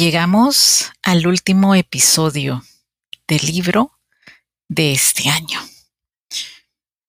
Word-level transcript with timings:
Llegamos 0.00 0.92
al 1.02 1.26
último 1.26 1.74
episodio 1.74 2.64
del 3.28 3.44
libro 3.44 3.92
de 4.66 4.92
este 4.92 5.28
año. 5.28 5.60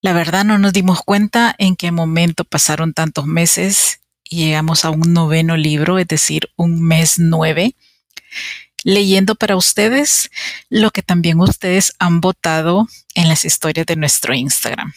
La 0.02 0.12
verdad 0.12 0.44
no 0.44 0.58
nos 0.58 0.74
dimos 0.74 1.02
cuenta 1.02 1.56
en 1.58 1.78
qué 1.78 1.94
momento 1.94 2.44
pasaron 2.44 2.94
tantos 2.94 3.26
meses 3.28 4.02
y 4.26 4.44
llegamos 4.44 4.84
a 4.84 4.90
un 4.90 5.14
noveno 5.14 5.56
libro, 5.56 6.00
es 6.00 6.08
decir, 6.08 6.50
un 6.58 6.84
mes 6.84 7.18
nueve, 7.18 7.78
leyendo 8.84 9.36
para 9.36 9.56
ustedes 9.56 10.30
lo 10.68 10.92
que 10.92 11.02
también 11.02 11.40
ustedes 11.40 11.94
han 11.98 12.20
votado 12.20 12.90
en 13.16 13.30
las 13.30 13.46
historias 13.46 13.86
de 13.86 13.96
nuestro 13.96 14.34
Instagram. 14.34 14.92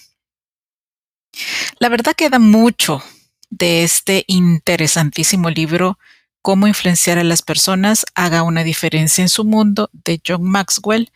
La 1.78 1.89
verdad 1.89 2.15
queda 2.17 2.41
mucho 2.41 3.05
de 3.50 3.84
este 3.84 4.25
interesantísimo 4.27 5.48
libro, 5.48 5.97
Cómo 6.45 6.67
influenciar 6.67 7.17
a 7.19 7.25
las 7.25 7.41
personas 7.41 8.05
haga 8.14 8.42
una 8.42 8.64
diferencia 8.64 9.23
en 9.23 9.31
su 9.31 9.45
mundo, 9.45 9.89
de 9.95 10.20
John 10.23 10.42
Maxwell. 10.45 11.11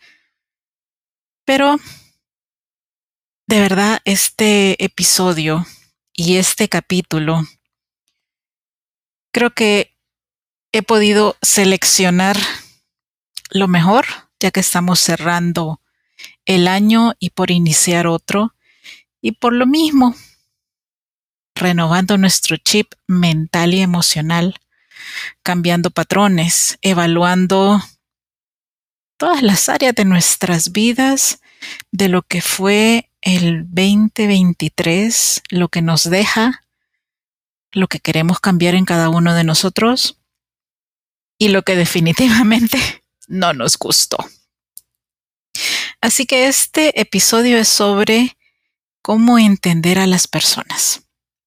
Pero, 1.45 1.77
de 3.45 3.59
verdad, 3.59 3.99
este 4.05 4.83
episodio 4.83 5.67
y 6.13 6.37
este 6.37 6.67
capítulo, 6.67 7.43
creo 9.31 9.51
que 9.51 9.95
he 10.71 10.81
podido 10.81 11.37
seleccionar 11.43 12.35
lo 13.51 13.67
mejor, 13.67 14.07
ya 14.39 14.49
que 14.49 14.61
estamos 14.61 14.99
cerrando 14.99 15.79
el 16.45 16.67
año 16.67 17.13
y 17.19 17.29
por 17.29 17.51
iniciar 17.51 18.07
otro. 18.07 18.55
Y 19.21 19.33
por 19.33 19.53
lo 19.53 19.67
mismo, 19.67 20.15
renovando 21.53 22.17
nuestro 22.17 22.57
chip 22.57 22.93
mental 23.05 23.75
y 23.75 23.81
emocional, 23.81 24.59
cambiando 25.43 25.91
patrones, 25.91 26.77
evaluando 26.81 27.81
todas 29.17 29.41
las 29.41 29.69
áreas 29.69 29.95
de 29.95 30.05
nuestras 30.05 30.71
vidas, 30.71 31.41
de 31.91 32.07
lo 32.09 32.21
que 32.21 32.41
fue 32.41 33.11
el 33.21 33.65
2023, 33.65 35.43
lo 35.49 35.67
que 35.67 35.81
nos 35.81 36.09
deja, 36.09 36.63
lo 37.71 37.87
que 37.87 37.99
queremos 37.99 38.39
cambiar 38.39 38.75
en 38.75 38.85
cada 38.85 39.09
uno 39.09 39.33
de 39.33 39.43
nosotros 39.43 40.19
y 41.37 41.49
lo 41.49 41.63
que 41.63 41.75
definitivamente 41.75 43.03
no 43.27 43.53
nos 43.53 43.77
gustó. 43.77 44.17
Así 46.01 46.25
que 46.25 46.47
este 46.47 46.99
episodio 46.99 47.57
es 47.57 47.67
sobre 47.67 48.37
cómo 49.01 49.37
entender 49.37 49.99
a 49.99 50.07
las 50.07 50.27
personas 50.27 51.03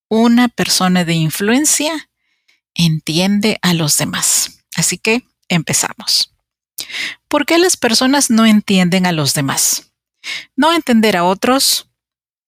una 0.08 0.48
persona 0.48 1.06
de 1.06 1.14
influencia 1.14 2.10
entiende 2.74 3.58
a 3.62 3.74
los 3.74 3.98
demás. 3.98 4.62
Así 4.76 4.98
que 4.98 5.24
empezamos. 5.48 6.34
¿Por 7.28 7.46
qué 7.46 7.58
las 7.58 7.76
personas 7.76 8.30
no 8.30 8.46
entienden 8.46 9.06
a 9.06 9.12
los 9.12 9.34
demás? 9.34 9.92
No 10.56 10.72
entender 10.72 11.16
a 11.16 11.24
otros 11.24 11.88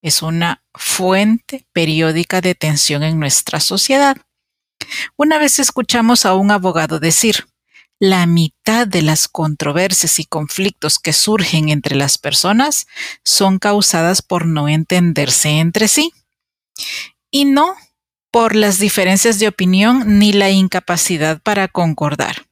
es 0.01 0.21
una 0.21 0.63
fuente 0.73 1.65
periódica 1.73 2.41
de 2.41 2.55
tensión 2.55 3.03
en 3.03 3.19
nuestra 3.19 3.59
sociedad. 3.59 4.17
Una 5.17 5.37
vez 5.37 5.59
escuchamos 5.59 6.25
a 6.25 6.35
un 6.35 6.51
abogado 6.51 6.99
decir, 6.99 7.47
la 7.99 8.25
mitad 8.25 8.85
de 8.85 9.01
las 9.01 9.27
controversias 9.27 10.19
y 10.19 10.25
conflictos 10.25 10.99
que 10.99 11.13
surgen 11.13 11.69
entre 11.69 11.95
las 11.95 12.17
personas 12.17 12.87
son 13.23 13.57
causadas 13.57 14.21
por 14.21 14.45
no 14.45 14.67
entenderse 14.67 15.59
entre 15.59 15.87
sí 15.87 16.13
y 17.31 17.45
no 17.45 17.75
por 18.35 18.53
las 18.53 18.79
diferencias 18.79 19.39
de 19.39 19.47
opinión 19.47 20.19
ni 20.19 20.33
la 20.33 20.49
incapacidad 20.49 21.41
para 21.41 21.69
concordar. 21.69 22.47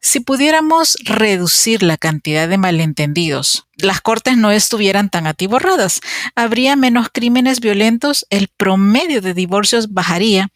Si 0.00 0.18
pudiéramos 0.18 0.96
reducir 1.04 1.84
la 1.84 1.96
cantidad 1.96 2.48
de 2.48 2.58
malentendidos, 2.58 3.68
las 3.76 4.00
cortes 4.00 4.36
no 4.36 4.50
estuvieran 4.50 5.10
tan 5.10 5.28
atiborradas, 5.28 6.00
habría 6.34 6.74
menos 6.74 7.10
crímenes 7.12 7.60
violentos, 7.60 8.26
el 8.28 8.48
promedio 8.48 9.20
de 9.20 9.34
divorcios 9.34 9.92
bajaría 9.92 10.48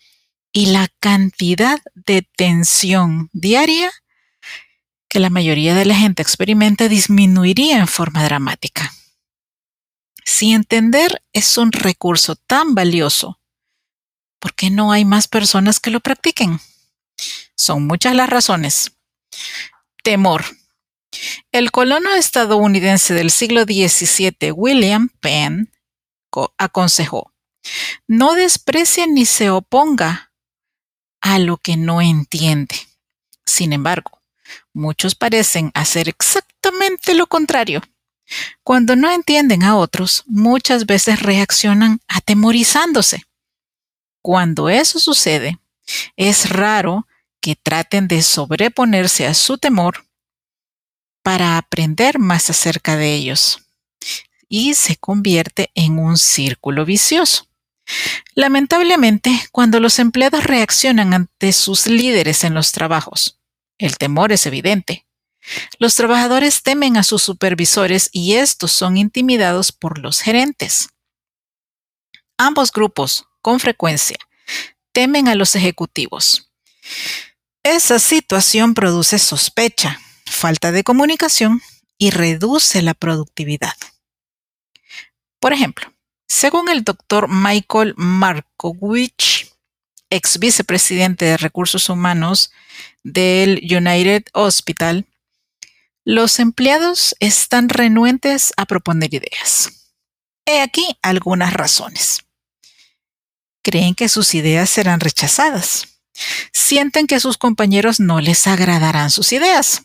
y 0.53 0.67
la 0.67 0.89
cantidad 0.99 1.79
de 1.95 2.27
tensión 2.37 3.31
diaria 3.33 3.93
que 5.09 5.21
la 5.21 5.31
mayoría 5.31 5.77
de 5.77 5.85
la 5.85 5.95
gente 5.95 6.21
experimenta 6.21 6.89
disminuiría 6.89 7.79
en 7.79 7.87
forma 7.87 8.25
dramática. 8.25 8.93
Si 10.25 10.51
entender 10.51 11.23
es 11.33 11.57
un 11.59 11.71
recurso 11.71 12.35
tan 12.35 12.75
valioso 12.75 13.38
¿por 14.38 14.54
qué 14.54 14.71
no 14.71 14.93
hay 14.93 15.04
más 15.04 15.28
personas 15.28 15.81
que 15.81 15.91
lo 15.91 16.00
practiquen? 16.00 16.60
Son 17.56 17.87
muchas 17.87 18.15
las 18.15 18.31
razones. 18.31 18.93
Temor. 20.03 20.44
El 21.53 21.71
colono 21.71 22.15
estadounidense 22.15 23.15
del 23.15 23.31
siglo 23.31 23.65
XVII, 23.65 24.53
William 24.53 25.09
Penn, 25.21 25.72
aconsejó, 26.59 27.32
no 28.06 28.34
desprecie 28.34 29.06
ni 29.06 29.26
se 29.26 29.50
oponga 29.50 30.32
a 31.20 31.38
lo 31.38 31.56
que 31.56 31.76
no 31.76 32.00
entiende. 32.00 32.76
Sin 33.44 33.72
embargo, 33.72 34.22
muchos 34.72 35.15
parecen 35.15 35.70
hacer 35.75 36.09
exactamente 36.09 37.14
lo 37.14 37.26
contrario. 37.26 37.82
Cuando 38.62 38.94
no 38.94 39.11
entienden 39.11 39.62
a 39.62 39.76
otros, 39.76 40.23
muchas 40.26 40.87
veces 40.87 41.23
reaccionan 41.23 42.00
atemorizándose. 42.08 43.25
Cuando 44.29 44.69
eso 44.69 44.99
sucede, 44.99 45.59
es 46.15 46.51
raro 46.51 47.07
que 47.41 47.57
traten 47.57 48.09
de 48.09 48.21
sobreponerse 48.21 49.27
a 49.27 49.33
su 49.33 49.57
temor 49.57 50.05
para 51.23 51.57
aprender 51.57 52.19
más 52.19 52.51
acerca 52.51 52.99
de 52.99 53.15
ellos 53.15 53.65
y 54.47 54.75
se 54.75 54.97
convierte 54.97 55.71
en 55.75 55.99
un 55.99 56.19
círculo 56.19 56.85
vicioso. 56.85 57.49
Lamentablemente, 58.35 59.31
cuando 59.51 59.81
los 59.81 59.99
empleados 59.99 60.45
reaccionan 60.45 61.15
ante 61.15 61.55
sus 61.55 61.87
líderes 61.87 62.45
en 62.45 62.53
los 62.53 62.73
trabajos, 62.73 63.41
el 63.79 63.97
temor 63.97 64.31
es 64.31 64.45
evidente. 64.45 65.07
Los 65.79 65.95
trabajadores 65.95 66.63
temen 66.63 66.99
a 66.99 67.03
sus 67.03 67.23
supervisores 67.23 68.11
y 68.13 68.35
estos 68.35 68.73
son 68.73 68.99
intimidados 68.99 69.73
por 69.73 69.97
los 69.99 70.21
gerentes. 70.21 70.91
Ambos 72.37 72.71
grupos 72.71 73.28
con 73.40 73.61
frecuencia 73.61 74.17
temen 74.93 75.29
a 75.29 75.35
los 75.35 75.55
ejecutivos. 75.55 76.50
Esa 77.62 77.99
situación 77.99 78.75
produce 78.75 79.19
sospecha. 79.19 80.00
falta 80.26 80.73
de 80.73 80.85
comunicación 80.85 81.62
y 81.96 82.11
reduce 82.11 82.82
la 82.82 82.94
productividad. 82.94 83.75
Por 85.40 85.52
ejemplo, 85.52 85.93
según 86.29 86.69
el 86.69 86.85
doctor 86.85 87.29
Michael 87.29 87.94
Markowicz, 87.96 89.52
ex 90.11 90.38
vicepresidente 90.38 91.25
de 91.25 91.37
recursos 91.38 91.88
humanos 91.88 92.52
del 93.02 93.61
United 93.62 94.25
Hospital, 94.34 95.06
los 96.05 96.38
empleados 96.38 97.17
están 97.20 97.69
renuentes 97.69 98.52
a 98.56 98.67
proponer 98.67 99.14
ideas. 99.14 99.93
He 100.46 100.61
aquí 100.61 100.99
algunas 101.02 101.52
razones. 101.52 102.28
Creen 103.69 103.94
que 103.94 104.09
sus 104.09 104.35
ideas 104.35 104.70
serán 104.70 104.99
rechazadas. 104.99 106.00
Sienten 106.55 107.06
que 107.06 107.20
sus 107.20 107.37
compañeros 107.37 108.00
no 108.00 108.19
les 108.19 108.47
agradarán 108.47 109.11
sus 109.11 109.31
ideas. 109.35 109.82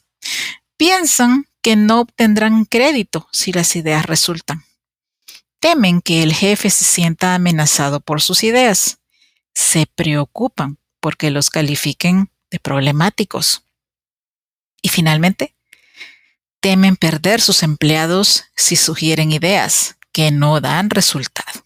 Piensan 0.78 1.50
que 1.62 1.76
no 1.76 2.00
obtendrán 2.00 2.64
crédito 2.64 3.28
si 3.34 3.52
las 3.52 3.76
ideas 3.76 4.06
resultan. 4.06 4.64
Temen 5.60 6.00
que 6.02 6.24
el 6.24 6.34
jefe 6.34 6.70
se 6.70 6.86
sienta 6.86 7.36
amenazado 7.36 8.00
por 8.00 8.22
sus 8.22 8.44
ideas. 8.44 9.00
Se 9.54 9.86
preocupan 9.86 10.78
porque 11.02 11.30
los 11.30 11.50
califiquen 11.50 12.32
de 12.52 12.60
problemáticos. 12.60 13.64
Y 14.82 14.88
finalmente, 14.88 15.58
temen 16.62 16.96
perder 16.96 17.42
sus 17.42 17.64
empleados 17.64 18.46
si 18.56 18.78
sugieren 18.78 19.34
ideas 19.34 19.98
que 20.14 20.32
no 20.32 20.62
dan 20.62 20.90
resultado. 20.90 21.66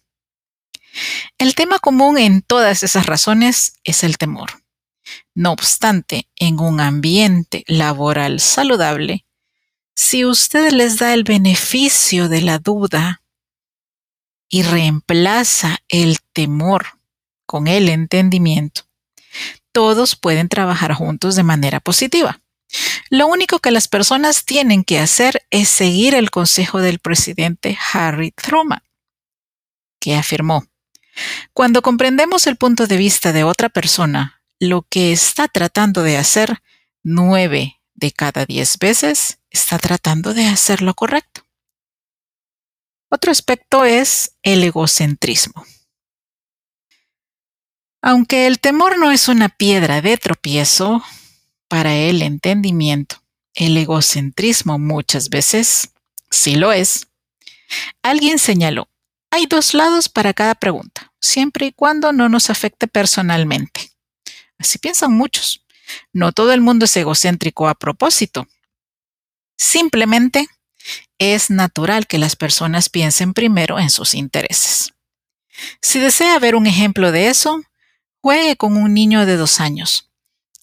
El 1.37 1.55
tema 1.55 1.79
común 1.79 2.17
en 2.17 2.41
todas 2.41 2.83
esas 2.83 3.05
razones 3.05 3.73
es 3.83 4.03
el 4.03 4.17
temor. 4.17 4.63
No 5.33 5.51
obstante, 5.51 6.27
en 6.35 6.59
un 6.59 6.79
ambiente 6.79 7.63
laboral 7.67 8.39
saludable, 8.39 9.25
si 9.95 10.25
usted 10.25 10.71
les 10.71 10.97
da 10.97 11.13
el 11.13 11.23
beneficio 11.23 12.29
de 12.29 12.41
la 12.41 12.59
duda 12.59 13.21
y 14.49 14.63
reemplaza 14.63 15.79
el 15.87 16.17
temor 16.33 16.99
con 17.45 17.67
el 17.67 17.89
entendimiento, 17.89 18.83
todos 19.71 20.15
pueden 20.15 20.49
trabajar 20.49 20.93
juntos 20.93 21.35
de 21.35 21.43
manera 21.43 21.79
positiva. 21.79 22.41
Lo 23.09 23.27
único 23.27 23.59
que 23.59 23.71
las 23.71 23.87
personas 23.87 24.45
tienen 24.45 24.83
que 24.83 24.99
hacer 24.99 25.45
es 25.49 25.69
seguir 25.69 26.13
el 26.13 26.29
consejo 26.29 26.79
del 26.79 26.99
presidente 26.99 27.77
Harry 27.93 28.31
Truman, 28.31 28.83
que 29.99 30.15
afirmó, 30.15 30.65
cuando 31.53 31.81
comprendemos 31.81 32.47
el 32.47 32.57
punto 32.57 32.87
de 32.87 32.97
vista 32.97 33.33
de 33.33 33.43
otra 33.43 33.69
persona, 33.69 34.41
lo 34.59 34.83
que 34.83 35.11
está 35.11 35.47
tratando 35.47 36.03
de 36.03 36.17
hacer, 36.17 36.61
nueve 37.03 37.79
de 37.93 38.11
cada 38.11 38.45
diez 38.45 38.77
veces 38.77 39.39
está 39.49 39.79
tratando 39.79 40.33
de 40.33 40.45
hacer 40.45 40.81
lo 40.81 40.93
correcto. 40.93 41.41
Otro 43.09 43.31
aspecto 43.31 43.85
es 43.85 44.35
el 44.43 44.63
egocentrismo. 44.63 45.65
Aunque 48.01 48.47
el 48.47 48.59
temor 48.59 48.97
no 48.99 49.11
es 49.11 49.27
una 49.27 49.49
piedra 49.49 50.01
de 50.01 50.17
tropiezo 50.17 51.03
para 51.67 51.95
el 51.95 52.21
entendimiento, 52.21 53.23
el 53.53 53.75
egocentrismo 53.75 54.77
muchas 54.77 55.29
veces 55.29 55.89
sí 56.29 56.55
lo 56.55 56.71
es. 56.71 57.07
Alguien 58.03 58.39
señaló, 58.39 58.87
hay 59.31 59.45
dos 59.45 59.73
lados 59.73 60.09
para 60.09 60.33
cada 60.33 60.55
pregunta, 60.55 61.06
siempre 61.19 61.67
y 61.67 61.71
cuando 61.71 62.11
no 62.11 62.29
nos 62.29 62.49
afecte 62.49 62.87
personalmente. 62.87 63.91
Así 64.57 64.77
piensan 64.77 65.13
muchos. 65.13 65.63
No 66.13 66.31
todo 66.31 66.53
el 66.53 66.61
mundo 66.61 66.85
es 66.85 66.97
egocéntrico 66.97 67.67
a 67.67 67.75
propósito. 67.75 68.47
Simplemente 69.57 70.47
es 71.17 71.49
natural 71.49 72.07
que 72.07 72.17
las 72.17 72.35
personas 72.35 72.89
piensen 72.89 73.33
primero 73.33 73.79
en 73.79 73.89
sus 73.89 74.13
intereses. 74.13 74.93
Si 75.81 75.99
desea 75.99 76.37
ver 76.39 76.55
un 76.55 76.67
ejemplo 76.67 77.11
de 77.11 77.29
eso, 77.29 77.61
Juegue 78.27 78.57
con 78.57 78.75
un 78.75 78.93
niño 78.93 79.25
de 79.25 79.37
dos 79.37 79.61
años. 79.61 80.11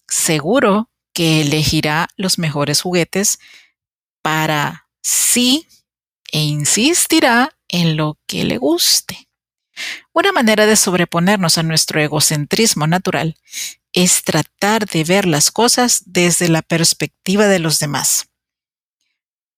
Seguro 0.07 0.91
que 1.13 1.41
elegirá 1.41 2.09
los 2.15 2.37
mejores 2.37 2.81
juguetes 2.81 3.39
para 4.21 4.87
sí 5.01 5.67
e 6.31 6.43
insistirá 6.43 7.57
en 7.67 7.97
lo 7.97 8.19
que 8.27 8.43
le 8.43 8.57
guste. 8.57 9.24
Una 10.13 10.31
manera 10.31 10.65
de 10.65 10.75
sobreponernos 10.75 11.57
a 11.57 11.63
nuestro 11.63 12.01
egocentrismo 12.01 12.87
natural 12.87 13.35
es 13.93 14.23
tratar 14.23 14.85
de 14.85 15.03
ver 15.03 15.25
las 15.25 15.51
cosas 15.51 16.03
desde 16.05 16.49
la 16.49 16.61
perspectiva 16.61 17.47
de 17.47 17.59
los 17.59 17.79
demás. 17.79 18.27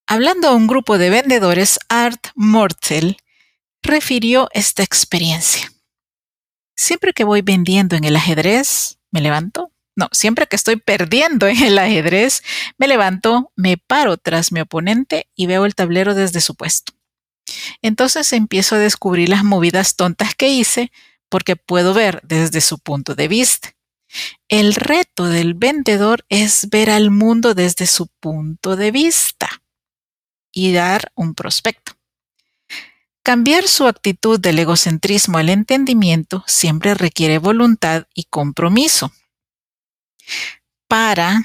Hablando 0.05 0.47
a 0.47 0.55
un 0.55 0.67
grupo 0.67 0.97
de 0.97 1.09
vendedores, 1.09 1.79
Art 1.89 2.27
Mortel 2.35 3.17
refirió 3.81 4.47
esta 4.53 4.83
experiencia. 4.83 5.71
Siempre 6.75 7.13
que 7.13 7.23
voy 7.23 7.41
vendiendo 7.41 7.95
en 7.95 8.03
el 8.03 8.15
ajedrez, 8.15 8.99
me 9.11 9.21
levanto. 9.21 9.71
No, 9.95 10.09
siempre 10.11 10.45
que 10.45 10.55
estoy 10.55 10.75
perdiendo 10.75 11.47
en 11.47 11.61
el 11.63 11.79
ajedrez, 11.79 12.43
me 12.77 12.87
levanto, 12.87 13.51
me 13.55 13.77
paro 13.77 14.17
tras 14.17 14.51
mi 14.51 14.61
oponente 14.61 15.27
y 15.35 15.47
veo 15.47 15.65
el 15.65 15.73
tablero 15.73 16.13
desde 16.13 16.39
su 16.39 16.55
puesto. 16.55 16.93
Entonces 17.81 18.33
empiezo 18.33 18.75
a 18.75 18.79
descubrir 18.79 19.29
las 19.29 19.43
movidas 19.43 19.95
tontas 19.95 20.35
que 20.35 20.49
hice 20.49 20.91
porque 21.29 21.55
puedo 21.55 21.93
ver 21.93 22.21
desde 22.23 22.61
su 22.61 22.79
punto 22.79 23.15
de 23.15 23.27
vista. 23.27 23.73
El 24.47 24.75
reto 24.75 25.25
del 25.25 25.53
vendedor 25.53 26.25
es 26.29 26.69
ver 26.69 26.89
al 26.89 27.11
mundo 27.11 27.53
desde 27.53 27.87
su 27.87 28.07
punto 28.07 28.75
de 28.75 28.91
vista 28.91 29.49
y 30.51 30.71
dar 30.71 31.11
un 31.15 31.35
prospecto. 31.35 31.93
Cambiar 33.23 33.67
su 33.67 33.85
actitud 33.87 34.39
del 34.39 34.57
egocentrismo 34.59 35.37
al 35.37 35.49
entendimiento 35.49 36.45
siempre 36.47 36.93
requiere 36.93 37.39
voluntad 37.39 38.07
y 38.13 38.23
compromiso 38.23 39.11
para 40.87 41.43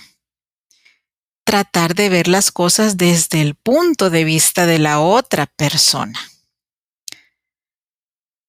tratar 1.44 1.94
de 1.94 2.08
ver 2.08 2.28
las 2.28 2.50
cosas 2.50 2.96
desde 2.96 3.40
el 3.40 3.54
punto 3.54 4.10
de 4.10 4.24
vista 4.24 4.66
de 4.66 4.78
la 4.78 5.00
otra 5.00 5.46
persona. 5.46 6.18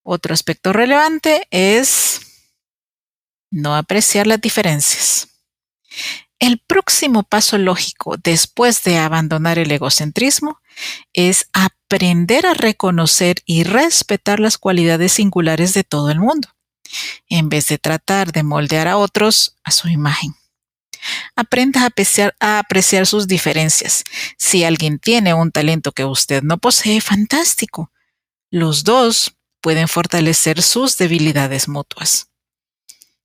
Otro 0.04 0.34
aspecto 0.34 0.74
relevante 0.74 1.48
es 1.50 2.22
no 3.50 3.76
apreciar 3.76 4.28
las 4.28 4.42
diferencias. 4.42 5.30
El 6.40 6.60
próximo 6.60 7.24
paso 7.24 7.58
lógico 7.58 8.18
después 8.22 8.84
de 8.84 8.98
abandonar 8.98 9.60
el 9.60 9.72
egocentrismo 9.72 10.60
es 11.14 11.48
aprender 11.54 12.46
a 12.46 12.54
reconocer 12.54 13.38
y 13.46 13.64
respetar 13.64 14.42
las 14.42 14.58
cualidades 14.58 15.14
singulares 15.14 15.74
de 15.74 15.86
todo 15.86 16.12
el 16.12 16.20
mundo, 16.20 16.50
en 17.30 17.48
vez 17.48 17.68
de 17.68 17.78
tratar 17.78 18.34
de 18.34 18.44
moldear 18.44 18.90
a 18.90 18.98
otros 18.98 19.56
a 19.64 19.72
su 19.72 19.88
imagen. 19.88 20.36
Aprenda 21.36 21.84
a 21.84 21.86
apreciar, 21.88 22.36
a 22.40 22.60
apreciar 22.60 23.06
sus 23.06 23.28
diferencias. 23.28 24.04
Si 24.38 24.64
alguien 24.64 25.00
tiene 25.00 25.34
un 25.34 25.52
talento 25.52 25.92
que 25.92 26.06
usted 26.06 26.44
no 26.44 26.58
posee, 26.58 27.02
fantástico. 27.02 27.92
Los 28.52 28.84
dos 28.84 29.36
pueden 29.62 29.88
fortalecer 29.88 30.62
sus 30.62 30.98
debilidades 30.98 31.68
mutuas 31.68 32.28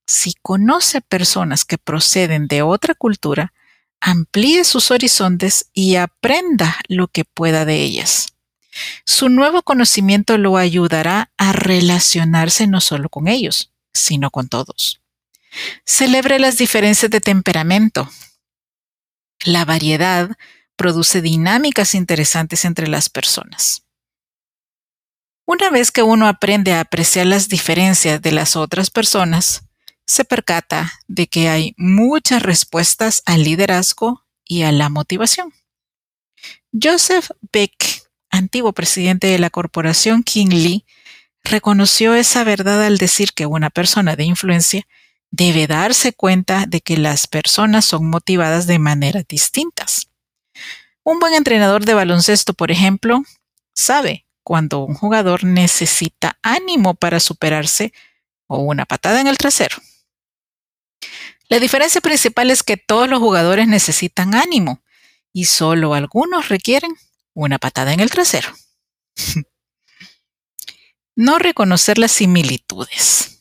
si 0.09 0.35
conoce 0.41 1.03
personas 1.03 1.65
que 1.67 1.77
proceden 1.77 2.49
de 2.49 2.63
otra 2.63 2.95
cultura, 2.95 3.53
amplíe 4.01 4.65
sus 4.65 4.91
horizontes 4.91 5.69
y 5.75 5.97
aprenda 5.97 6.77
lo 6.89 7.09
que 7.09 7.25
pueda 7.25 7.67
de 7.67 7.83
ellas. 7.83 8.29
Su 9.05 9.29
nuevo 9.29 9.63
conocimiento 9.63 10.39
lo 10.39 10.57
ayudará 10.57 11.31
a 11.37 11.53
relacionarse 11.53 12.67
no 12.67 12.81
solo 12.81 13.11
con 13.11 13.29
ellos, 13.29 13.71
sino 13.93 14.31
con 14.31 14.49
todos. 14.49 15.03
Celebre 15.85 16.39
las 16.39 16.59
diferencias 16.59 17.11
de 17.11 17.21
temperamento. 17.21 18.09
La 19.45 19.65
variedad 19.65 20.31
produce 20.77 21.23
dinámicas 21.23 21.95
interesantes 21.95 22.65
entre 22.65 22.89
las 22.89 23.09
personas. 23.09 23.85
Una 25.45 25.71
vez 25.71 25.91
que 25.91 26.03
uno 26.03 26.29
aprende 26.29 26.75
a 26.75 26.81
apreciar 26.81 27.27
las 27.27 27.49
diferencias 27.49 28.21
de 28.21 28.33
las 28.33 28.55
otras 28.55 28.91
personas, 28.91 29.65
se 30.07 30.25
percata 30.25 30.93
de 31.07 31.27
que 31.27 31.49
hay 31.49 31.75
muchas 31.77 32.43
respuestas 32.43 33.23
al 33.27 33.45
liderazgo 33.45 34.25
y 34.45 34.63
a 34.63 34.73
la 34.73 34.89
motivación. 34.89 35.53
Joseph 36.73 37.31
Beck, 37.53 38.09
antiguo 38.31 38.73
presidente 38.73 39.27
de 39.27 39.39
la 39.39 39.51
corporación 39.51 40.23
King 40.23 40.49
Lee, 40.49 40.85
reconoció 41.45 42.15
esa 42.15 42.45
verdad 42.45 42.83
al 42.85 42.99
decir 42.99 43.33
que 43.33 43.47
una 43.47 43.71
persona 43.71 44.17
de 44.17 44.25
influencia 44.25 44.87
debe 45.31 45.67
darse 45.67 46.13
cuenta 46.13 46.67
de 46.67 46.81
que 46.81 46.97
las 46.97 47.27
personas 47.27 47.85
son 47.85 48.07
motivadas 48.09 48.67
de 48.67 48.79
maneras 48.79 49.25
distintas. 49.29 50.09
Un 51.05 51.19
buen 51.21 51.35
entrenador 51.35 51.85
de 51.85 51.95
baloncesto, 51.95 52.55
por 52.55 52.71
ejemplo, 52.71 53.23
sabe 53.75 54.27
cuando 54.43 54.81
un 54.81 54.95
jugador 54.95 55.45
necesita 55.45 56.39
ánimo 56.43 56.95
para 56.95 57.21
superarse 57.21 57.93
o 58.47 58.59
una 58.59 58.87
patada 58.87 59.21
en 59.21 59.27
el 59.27 59.39
trasero. 59.39 59.77
La 61.49 61.59
diferencia 61.59 62.01
principal 62.01 62.51
es 62.51 62.63
que 62.63 62.77
todos 62.77 63.09
los 63.09 63.21
jugadores 63.21 63.69
necesitan 63.69 64.35
ánimo 64.35 64.83
y 65.33 65.47
solo 65.47 65.95
algunos 65.95 66.49
requieren 66.49 66.95
una 67.35 67.59
patada 67.59 67.93
en 67.93 68.01
el 68.01 68.11
trasero. 68.11 68.53
no 71.17 71.39
reconocer 71.39 71.99
las 71.99 72.13
similitudes. 72.13 73.38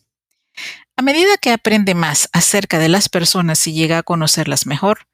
A 1.00 1.04
medida 1.04 1.38
que 1.38 1.51
aprende 1.51 1.94
más 1.94 2.27
acerca 2.34 2.80
de 2.80 2.89
las 2.89 3.08
personas 3.08 3.68
y 3.68 3.74
llega 3.74 4.00
a 4.00 4.04
conocerlas 4.04 4.66
mejor, 4.66 5.08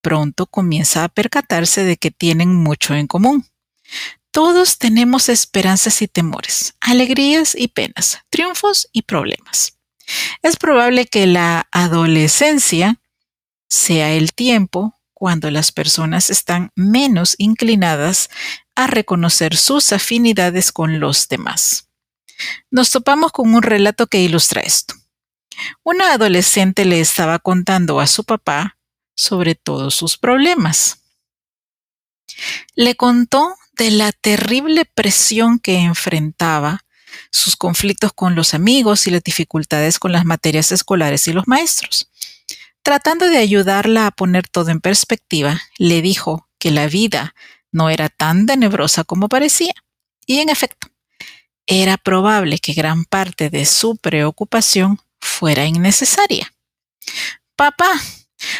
pronto 0.00 0.46
comienza 0.46 1.02
a 1.02 1.08
percatarse 1.08 1.82
de 1.82 1.96
que 1.96 2.12
tienen 2.12 2.54
mucho 2.54 2.94
en 2.94 3.08
común. 3.08 3.44
Todos 4.30 4.78
tenemos 4.78 5.28
esperanzas 5.28 6.02
y 6.02 6.08
temores, 6.08 6.74
alegrías 6.80 7.56
y 7.56 7.66
penas, 7.66 8.20
triunfos 8.30 8.88
y 8.92 9.02
problemas. 9.02 9.76
Es 10.42 10.54
probable 10.54 11.06
que 11.06 11.26
la 11.26 11.66
adolescencia 11.72 13.00
sea 13.68 14.12
el 14.12 14.34
tiempo 14.34 14.94
cuando 15.14 15.50
las 15.50 15.72
personas 15.72 16.30
están 16.30 16.70
menos 16.76 17.34
inclinadas 17.38 18.30
a 18.76 18.86
reconocer 18.86 19.56
sus 19.56 19.92
afinidades 19.92 20.70
con 20.70 21.00
los 21.00 21.28
demás. 21.28 21.88
Nos 22.70 22.90
topamos 22.90 23.32
con 23.32 23.52
un 23.52 23.62
relato 23.62 24.06
que 24.06 24.20
ilustra 24.20 24.60
esto. 24.60 24.94
Una 25.82 26.12
adolescente 26.12 26.84
le 26.84 27.00
estaba 27.00 27.38
contando 27.38 28.00
a 28.00 28.06
su 28.06 28.24
papá 28.24 28.76
sobre 29.14 29.54
todos 29.54 29.94
sus 29.94 30.16
problemas. 30.16 31.00
Le 32.74 32.96
contó 32.96 33.56
de 33.76 33.90
la 33.90 34.12
terrible 34.12 34.84
presión 34.84 35.58
que 35.58 35.78
enfrentaba, 35.78 36.84
sus 37.30 37.56
conflictos 37.56 38.12
con 38.12 38.34
los 38.34 38.54
amigos 38.54 39.06
y 39.06 39.10
las 39.10 39.22
dificultades 39.22 39.98
con 39.98 40.12
las 40.12 40.24
materias 40.24 40.72
escolares 40.72 41.28
y 41.28 41.32
los 41.32 41.46
maestros. 41.46 42.10
Tratando 42.82 43.28
de 43.28 43.38
ayudarla 43.38 44.06
a 44.06 44.10
poner 44.10 44.48
todo 44.48 44.70
en 44.70 44.80
perspectiva, 44.80 45.60
le 45.78 46.02
dijo 46.02 46.48
que 46.58 46.70
la 46.70 46.86
vida 46.86 47.34
no 47.72 47.90
era 47.90 48.08
tan 48.08 48.46
tenebrosa 48.46 49.04
como 49.04 49.28
parecía. 49.28 49.74
Y 50.26 50.40
en 50.40 50.48
efecto, 50.48 50.88
era 51.66 51.96
probable 51.96 52.58
que 52.58 52.72
gran 52.72 53.04
parte 53.04 53.50
de 53.50 53.64
su 53.64 53.96
preocupación 53.96 55.00
fuera 55.24 55.66
innecesaria. 55.66 56.52
Papá, 57.56 57.90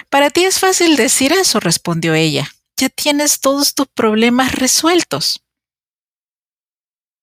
para 0.08 0.30
ti 0.30 0.44
es 0.44 0.58
fácil 0.58 0.96
decir 0.96 1.32
eso, 1.32 1.60
respondió 1.60 2.14
ella. 2.14 2.50
Ya 2.76 2.88
tienes 2.88 3.40
todos 3.40 3.74
tus 3.74 3.86
problemas 3.86 4.52
resueltos. 4.52 5.42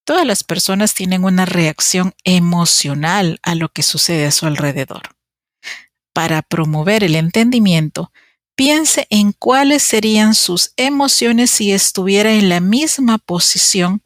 Todas 0.05 0.25
las 0.25 0.43
personas 0.43 0.93
tienen 0.93 1.23
una 1.23 1.45
reacción 1.45 2.13
emocional 2.23 3.39
a 3.43 3.55
lo 3.55 3.69
que 3.69 3.83
sucede 3.83 4.25
a 4.25 4.31
su 4.31 4.45
alrededor. 4.45 5.15
Para 6.13 6.41
promover 6.41 7.03
el 7.03 7.15
entendimiento, 7.15 8.11
piense 8.55 9.07
en 9.09 9.31
cuáles 9.31 9.83
serían 9.83 10.35
sus 10.35 10.73
emociones 10.75 11.51
si 11.51 11.71
estuviera 11.71 12.33
en 12.33 12.49
la 12.49 12.59
misma 12.59 13.17
posición 13.17 14.03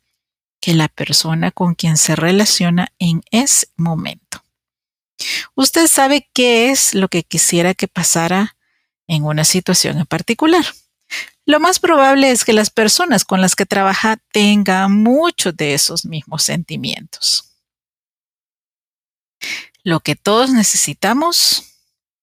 que 0.62 0.74
la 0.74 0.88
persona 0.88 1.52
con 1.52 1.76
quien 1.76 1.98
se 1.98 2.16
relaciona 2.16 2.92
en 3.00 3.24
ese 3.32 3.68
momento. 3.76 4.45
Usted 5.56 5.88
sabe 5.88 6.30
qué 6.34 6.72
es 6.72 6.94
lo 6.94 7.08
que 7.08 7.24
quisiera 7.24 7.74
que 7.74 7.88
pasara 7.88 8.58
en 9.08 9.24
una 9.24 9.46
situación 9.46 10.00
en 10.00 10.06
particular. 10.06 10.66
Lo 11.46 11.60
más 11.60 11.80
probable 11.80 12.32
es 12.32 12.44
que 12.44 12.54
las 12.54 12.70
personas 12.70 13.24
con 13.24 13.40
las 13.40 13.56
que 13.56 13.66
trabaja 13.66 14.18
tengan 14.32 14.92
muchos 15.04 15.56
de 15.56 15.76
esos 15.76 16.06
mismos 16.06 16.44
sentimientos. 16.44 17.56
Lo 19.84 20.00
que 20.00 20.16
todos 20.16 20.52
necesitamos, 20.52 21.76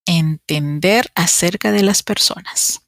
entender 0.06 1.12
acerca 1.14 1.70
de 1.70 1.84
las 1.84 2.02
personas. 2.02 2.80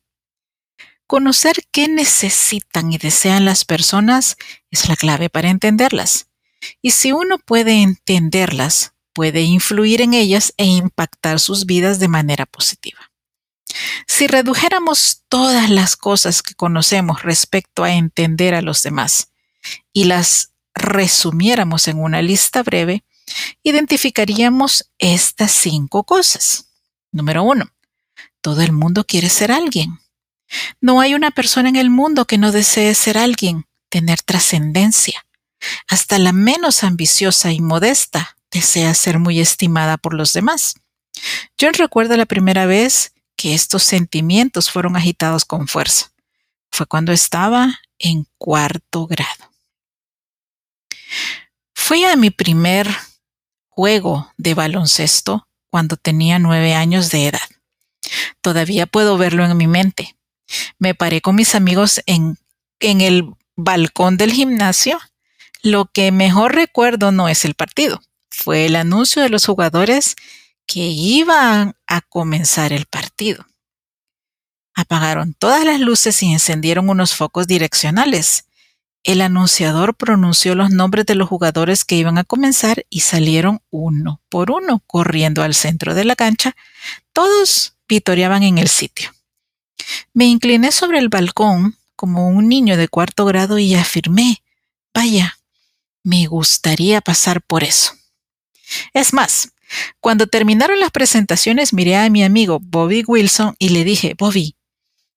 Conocer 1.06 1.56
qué 1.70 1.86
necesitan 1.86 2.92
y 2.92 2.98
desean 2.98 3.44
las 3.44 3.64
personas 3.64 4.36
es 4.70 4.88
la 4.88 4.96
clave 4.96 5.30
para 5.30 5.50
entenderlas. 5.50 6.26
Y 6.82 6.90
si 6.92 7.12
uno 7.12 7.38
puede 7.38 7.82
entenderlas, 7.82 8.93
puede 9.14 9.42
influir 9.42 10.02
en 10.02 10.12
ellas 10.12 10.52
e 10.58 10.66
impactar 10.66 11.40
sus 11.40 11.64
vidas 11.64 11.98
de 11.98 12.08
manera 12.08 12.44
positiva. 12.44 13.10
Si 14.06 14.26
redujéramos 14.26 15.22
todas 15.28 15.70
las 15.70 15.96
cosas 15.96 16.42
que 16.42 16.54
conocemos 16.54 17.22
respecto 17.22 17.84
a 17.84 17.92
entender 17.92 18.54
a 18.54 18.62
los 18.62 18.82
demás 18.82 19.30
y 19.92 20.04
las 20.04 20.50
resumiéramos 20.74 21.88
en 21.88 21.98
una 21.98 22.20
lista 22.20 22.62
breve, 22.62 23.04
identificaríamos 23.62 24.90
estas 24.98 25.52
cinco 25.52 26.04
cosas. 26.04 26.68
Número 27.10 27.42
uno, 27.42 27.70
todo 28.40 28.60
el 28.60 28.72
mundo 28.72 29.04
quiere 29.04 29.30
ser 29.30 29.50
alguien. 29.50 29.98
No 30.80 31.00
hay 31.00 31.14
una 31.14 31.30
persona 31.30 31.68
en 31.68 31.76
el 31.76 31.90
mundo 31.90 32.26
que 32.26 32.38
no 32.38 32.52
desee 32.52 32.94
ser 32.94 33.16
alguien, 33.16 33.66
tener 33.88 34.20
trascendencia. 34.22 35.24
Hasta 35.88 36.18
la 36.18 36.32
menos 36.32 36.84
ambiciosa 36.84 37.52
y 37.52 37.60
modesta 37.60 38.33
desea 38.54 38.94
ser 38.94 39.18
muy 39.18 39.40
estimada 39.40 39.98
por 39.98 40.14
los 40.14 40.32
demás. 40.32 40.74
Yo 41.58 41.70
recuerdo 41.72 42.16
la 42.16 42.24
primera 42.24 42.66
vez 42.66 43.12
que 43.36 43.52
estos 43.52 43.82
sentimientos 43.82 44.70
fueron 44.70 44.96
agitados 44.96 45.44
con 45.44 45.66
fuerza. 45.68 46.12
Fue 46.70 46.86
cuando 46.86 47.12
estaba 47.12 47.80
en 47.98 48.26
cuarto 48.38 49.06
grado. 49.06 49.52
Fui 51.74 52.04
a 52.04 52.16
mi 52.16 52.30
primer 52.30 52.88
juego 53.68 54.32
de 54.36 54.54
baloncesto 54.54 55.48
cuando 55.68 55.96
tenía 55.96 56.38
nueve 56.38 56.74
años 56.74 57.10
de 57.10 57.26
edad. 57.26 57.48
Todavía 58.40 58.86
puedo 58.86 59.18
verlo 59.18 59.44
en 59.44 59.56
mi 59.56 59.66
mente. 59.66 60.16
Me 60.78 60.94
paré 60.94 61.20
con 61.20 61.34
mis 61.34 61.54
amigos 61.54 62.00
en, 62.06 62.38
en 62.78 63.00
el 63.00 63.34
balcón 63.56 64.16
del 64.16 64.32
gimnasio. 64.32 65.00
Lo 65.62 65.86
que 65.86 66.12
mejor 66.12 66.54
recuerdo 66.54 67.10
no 67.10 67.28
es 67.28 67.44
el 67.44 67.54
partido, 67.54 68.02
fue 68.34 68.66
el 68.66 68.76
anuncio 68.76 69.22
de 69.22 69.28
los 69.28 69.46
jugadores 69.46 70.16
que 70.66 70.80
iban 70.80 71.76
a 71.86 72.00
comenzar 72.02 72.72
el 72.72 72.86
partido. 72.86 73.46
Apagaron 74.74 75.34
todas 75.34 75.64
las 75.64 75.80
luces 75.80 76.22
y 76.22 76.32
encendieron 76.32 76.88
unos 76.88 77.14
focos 77.14 77.46
direccionales. 77.46 78.46
El 79.04 79.20
anunciador 79.20 79.94
pronunció 79.94 80.54
los 80.54 80.70
nombres 80.70 81.06
de 81.06 81.14
los 81.14 81.28
jugadores 81.28 81.84
que 81.84 81.94
iban 81.94 82.18
a 82.18 82.24
comenzar 82.24 82.84
y 82.90 83.00
salieron 83.00 83.60
uno 83.70 84.20
por 84.28 84.50
uno 84.50 84.82
corriendo 84.86 85.42
al 85.42 85.54
centro 85.54 85.94
de 85.94 86.04
la 86.04 86.16
cancha. 86.16 86.56
Todos 87.12 87.76
vitoreaban 87.88 88.42
en 88.42 88.58
el 88.58 88.68
sitio. 88.68 89.14
Me 90.12 90.24
incliné 90.24 90.72
sobre 90.72 90.98
el 90.98 91.08
balcón 91.08 91.76
como 91.94 92.28
un 92.28 92.48
niño 92.48 92.76
de 92.76 92.88
cuarto 92.88 93.24
grado 93.26 93.58
y 93.58 93.74
afirmé, 93.74 94.42
vaya, 94.92 95.38
me 96.02 96.26
gustaría 96.26 97.00
pasar 97.00 97.42
por 97.42 97.62
eso. 97.62 97.92
Es 98.92 99.12
más, 99.12 99.52
cuando 100.00 100.26
terminaron 100.26 100.80
las 100.80 100.90
presentaciones, 100.90 101.72
miré 101.72 101.96
a 101.96 102.10
mi 102.10 102.24
amigo 102.24 102.58
Bobby 102.60 103.04
Wilson 103.06 103.56
y 103.58 103.70
le 103.70 103.84
dije, 103.84 104.14
Bobby, 104.18 104.56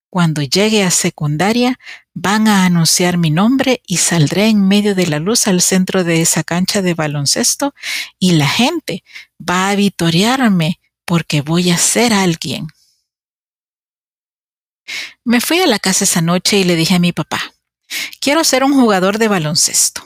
cuando 0.09 0.41
llegue 0.41 0.83
a 0.83 0.91
secundaria, 0.91 1.79
van 2.13 2.47
a 2.47 2.65
anunciar 2.65 3.17
mi 3.17 3.29
nombre 3.29 3.81
y 3.85 3.97
saldré 3.97 4.47
en 4.47 4.67
medio 4.67 4.95
de 4.95 5.05
la 5.05 5.19
luz 5.19 5.47
al 5.47 5.61
centro 5.61 6.03
de 6.03 6.21
esa 6.21 6.43
cancha 6.43 6.81
de 6.81 6.93
baloncesto 6.93 7.75
y 8.17 8.31
la 8.33 8.47
gente 8.47 9.03
va 9.37 9.69
a 9.69 9.75
vitorearme 9.75 10.79
porque 11.05 11.41
voy 11.41 11.71
a 11.71 11.77
ser 11.77 12.13
alguien. 12.13 12.67
Me 15.23 15.41
fui 15.41 15.59
a 15.59 15.67
la 15.67 15.79
casa 15.79 16.05
esa 16.05 16.21
noche 16.21 16.57
y 16.57 16.63
le 16.63 16.75
dije 16.75 16.95
a 16.95 16.99
mi 16.99 17.11
papá, 17.11 17.53
quiero 18.21 18.43
ser 18.43 18.63
un 18.63 18.73
jugador 18.73 19.17
de 19.17 19.27
baloncesto. 19.27 20.01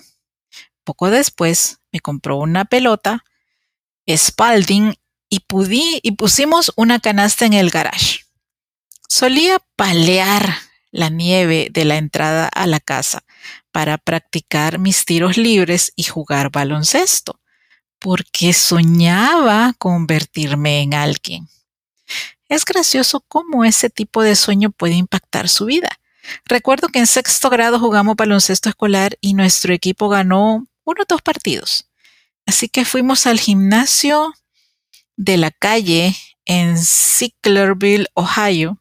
Poco 0.83 1.11
después 1.11 1.79
me 1.91 1.99
compró 1.99 2.37
una 2.37 2.65
pelota 2.65 3.23
Spalding 4.07 4.95
y, 5.29 5.43
y 6.03 6.11
pusimos 6.11 6.71
una 6.75 6.99
canasta 6.99 7.45
en 7.45 7.53
el 7.53 7.69
garage. 7.69 8.25
Solía 9.07 9.59
palear 9.75 10.55
la 10.91 11.09
nieve 11.09 11.69
de 11.71 11.85
la 11.85 11.97
entrada 11.97 12.47
a 12.47 12.67
la 12.67 12.79
casa 12.79 13.23
para 13.71 13.97
practicar 13.97 14.79
mis 14.79 15.05
tiros 15.05 15.37
libres 15.37 15.93
y 15.95 16.03
jugar 16.03 16.51
baloncesto, 16.51 17.39
porque 17.99 18.53
soñaba 18.53 19.73
convertirme 19.77 20.81
en 20.81 20.93
alguien. 20.93 21.47
Es 22.49 22.65
gracioso 22.65 23.23
cómo 23.27 23.63
ese 23.63 23.89
tipo 23.89 24.21
de 24.23 24.35
sueño 24.35 24.71
puede 24.71 24.95
impactar 24.95 25.47
su 25.47 25.65
vida. 25.65 25.89
Recuerdo 26.45 26.89
que 26.89 26.99
en 26.99 27.07
sexto 27.07 27.49
grado 27.49 27.79
jugamos 27.79 28.15
baloncesto 28.17 28.69
escolar 28.69 29.17
y 29.21 29.33
nuestro 29.33 29.73
equipo 29.73 30.09
ganó 30.09 30.67
uno 30.83 31.01
o 31.01 31.05
dos 31.07 31.21
partidos. 31.21 31.90
Así 32.51 32.67
que 32.67 32.83
fuimos 32.83 33.27
al 33.27 33.39
gimnasio 33.39 34.33
de 35.15 35.37
la 35.37 35.51
calle 35.51 36.13
en 36.43 36.77
Sicklerville, 36.77 38.07
Ohio, 38.13 38.77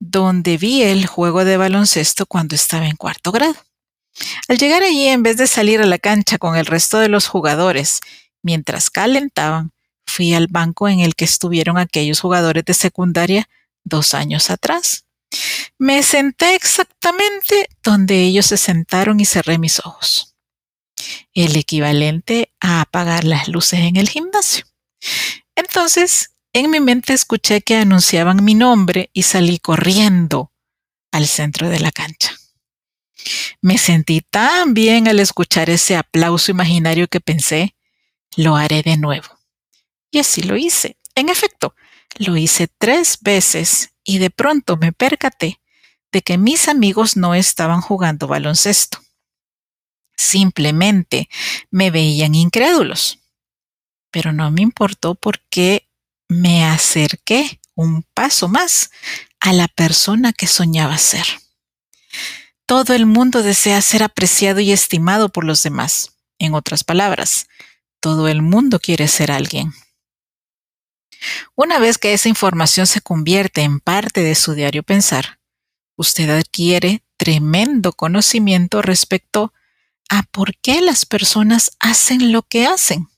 donde 0.00 0.56
vi 0.56 0.82
el 0.82 1.06
juego 1.06 1.44
de 1.44 1.56
baloncesto 1.56 2.26
cuando 2.26 2.56
estaba 2.56 2.88
en 2.88 2.96
cuarto 2.96 3.30
grado. 3.30 3.54
Al 4.48 4.58
llegar 4.58 4.82
allí, 4.82 5.06
en 5.06 5.22
vez 5.22 5.36
de 5.36 5.46
salir 5.46 5.80
a 5.80 5.86
la 5.86 5.98
cancha 5.98 6.36
con 6.36 6.56
el 6.56 6.66
resto 6.66 6.98
de 6.98 7.06
los 7.06 7.28
jugadores 7.28 8.00
mientras 8.42 8.90
calentaban, 8.90 9.70
fui 10.04 10.34
al 10.34 10.48
banco 10.48 10.88
en 10.88 10.98
el 10.98 11.14
que 11.14 11.26
estuvieron 11.26 11.78
aquellos 11.78 12.18
jugadores 12.18 12.64
de 12.64 12.74
secundaria 12.74 13.48
dos 13.84 14.14
años 14.14 14.50
atrás. 14.50 15.04
Me 15.78 16.02
senté 16.02 16.56
exactamente 16.56 17.68
donde 17.84 18.20
ellos 18.24 18.46
se 18.46 18.56
sentaron 18.56 19.20
y 19.20 19.26
cerré 19.26 19.58
mis 19.58 19.78
ojos. 19.78 20.29
El 21.34 21.56
equivalente 21.56 22.52
a 22.60 22.80
apagar 22.80 23.24
las 23.24 23.48
luces 23.48 23.80
en 23.80 23.96
el 23.96 24.08
gimnasio. 24.08 24.64
Entonces, 25.54 26.32
en 26.52 26.70
mi 26.70 26.80
mente 26.80 27.12
escuché 27.12 27.60
que 27.60 27.76
anunciaban 27.76 28.44
mi 28.44 28.54
nombre 28.54 29.10
y 29.12 29.22
salí 29.22 29.58
corriendo 29.58 30.52
al 31.12 31.26
centro 31.26 31.68
de 31.68 31.80
la 31.80 31.92
cancha. 31.92 32.34
Me 33.60 33.78
sentí 33.78 34.20
tan 34.22 34.74
bien 34.74 35.06
al 35.08 35.20
escuchar 35.20 35.70
ese 35.70 35.96
aplauso 35.96 36.50
imaginario 36.50 37.08
que 37.08 37.20
pensé, 37.20 37.76
lo 38.36 38.56
haré 38.56 38.82
de 38.82 38.96
nuevo. 38.96 39.28
Y 40.10 40.18
así 40.18 40.42
lo 40.42 40.56
hice. 40.56 40.96
En 41.14 41.28
efecto, 41.28 41.74
lo 42.16 42.36
hice 42.36 42.68
tres 42.78 43.18
veces 43.20 43.90
y 44.04 44.18
de 44.18 44.30
pronto 44.30 44.76
me 44.76 44.92
percaté 44.92 45.60
de 46.12 46.22
que 46.22 46.38
mis 46.38 46.68
amigos 46.68 47.16
no 47.16 47.34
estaban 47.34 47.80
jugando 47.80 48.26
baloncesto. 48.26 48.98
Simplemente 50.20 51.30
me 51.70 51.90
veían 51.90 52.34
incrédulos. 52.34 53.20
Pero 54.10 54.34
no 54.34 54.50
me 54.50 54.60
importó 54.60 55.14
porque 55.14 55.88
me 56.28 56.62
acerqué 56.62 57.58
un 57.74 58.02
paso 58.02 58.46
más 58.46 58.90
a 59.40 59.54
la 59.54 59.66
persona 59.66 60.34
que 60.34 60.46
soñaba 60.46 60.98
ser. 60.98 61.24
Todo 62.66 62.92
el 62.92 63.06
mundo 63.06 63.42
desea 63.42 63.80
ser 63.80 64.02
apreciado 64.02 64.60
y 64.60 64.72
estimado 64.72 65.30
por 65.30 65.44
los 65.44 65.62
demás. 65.62 66.18
En 66.38 66.52
otras 66.54 66.84
palabras, 66.84 67.48
todo 67.98 68.28
el 68.28 68.42
mundo 68.42 68.78
quiere 68.78 69.08
ser 69.08 69.32
alguien. 69.32 69.72
Una 71.54 71.78
vez 71.78 71.96
que 71.96 72.12
esa 72.12 72.28
información 72.28 72.86
se 72.86 73.00
convierte 73.00 73.62
en 73.62 73.80
parte 73.80 74.22
de 74.22 74.34
su 74.34 74.52
diario 74.52 74.82
pensar, 74.82 75.40
usted 75.96 76.28
adquiere 76.28 77.02
tremendo 77.16 77.94
conocimiento 77.94 78.82
respecto 78.82 79.54
a 80.10 80.24
por 80.24 80.56
qué 80.56 80.82
las 80.82 81.06
personas 81.06 81.70
hacen 81.78 82.32
lo 82.32 82.42
que 82.42 82.66
hacen. 82.66 83.08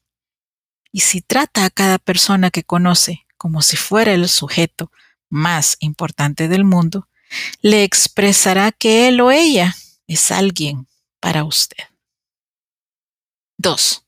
Y 0.93 1.01
si 1.01 1.23
trata 1.23 1.65
a 1.65 1.71
cada 1.71 1.99
persona 1.99 2.51
que 2.51 2.63
conoce 2.63 3.27
como 3.39 3.63
si 3.63 3.77
fuera 3.77 4.13
el 4.13 4.29
sujeto 4.29 4.93
más 5.29 5.77
importante 5.81 6.47
del 6.47 6.65
mundo, 6.65 7.09
le 7.63 7.83
expresará 7.83 8.71
que 8.71 9.09
él 9.09 9.21
o 9.23 9.31
ella 9.31 9.75
es 10.07 10.31
alguien 10.31 10.87
para 11.19 11.45
usted. 11.45 11.85
2. 13.57 14.05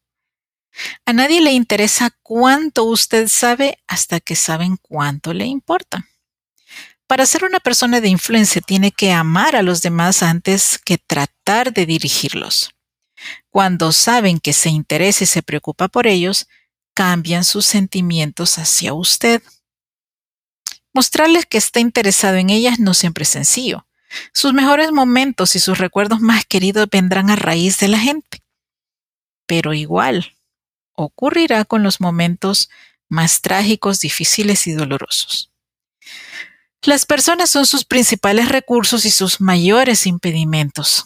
A 1.06 1.12
nadie 1.12 1.40
le 1.40 1.52
interesa 1.52 2.10
cuánto 2.22 2.84
usted 2.84 3.28
sabe 3.28 3.78
hasta 3.86 4.20
que 4.20 4.36
saben 4.36 4.76
cuánto 4.76 5.32
le 5.32 5.46
importa. 5.46 6.06
Para 7.06 7.24
ser 7.26 7.44
una 7.44 7.60
persona 7.60 8.00
de 8.00 8.08
influencia 8.08 8.60
tiene 8.60 8.90
que 8.90 9.12
amar 9.12 9.56
a 9.56 9.62
los 9.62 9.80
demás 9.80 10.22
antes 10.22 10.78
que 10.78 10.98
tratar 10.98 11.72
de 11.72 11.86
dirigirlos. 11.86 12.73
Cuando 13.50 13.92
saben 13.92 14.38
que 14.38 14.52
se 14.52 14.70
interesa 14.70 15.24
y 15.24 15.26
se 15.26 15.42
preocupa 15.42 15.88
por 15.88 16.06
ellos, 16.06 16.48
cambian 16.94 17.44
sus 17.44 17.66
sentimientos 17.66 18.58
hacia 18.58 18.94
usted. 18.94 19.42
Mostrarles 20.92 21.46
que 21.46 21.58
está 21.58 21.80
interesado 21.80 22.36
en 22.36 22.50
ellas 22.50 22.78
no 22.78 22.94
siempre 22.94 23.24
es 23.24 23.30
sencillo. 23.30 23.86
Sus 24.32 24.52
mejores 24.52 24.92
momentos 24.92 25.56
y 25.56 25.58
sus 25.58 25.78
recuerdos 25.78 26.20
más 26.20 26.44
queridos 26.44 26.88
vendrán 26.90 27.30
a 27.30 27.36
raíz 27.36 27.78
de 27.78 27.88
la 27.88 27.98
gente. 27.98 28.42
Pero 29.46 29.74
igual, 29.74 30.34
ocurrirá 30.94 31.64
con 31.64 31.82
los 31.82 32.00
momentos 32.00 32.70
más 33.08 33.40
trágicos, 33.40 34.00
difíciles 34.00 34.66
y 34.66 34.72
dolorosos. 34.72 35.50
Las 36.82 37.06
personas 37.06 37.50
son 37.50 37.66
sus 37.66 37.84
principales 37.84 38.48
recursos 38.48 39.04
y 39.04 39.10
sus 39.10 39.40
mayores 39.40 40.06
impedimentos. 40.06 41.04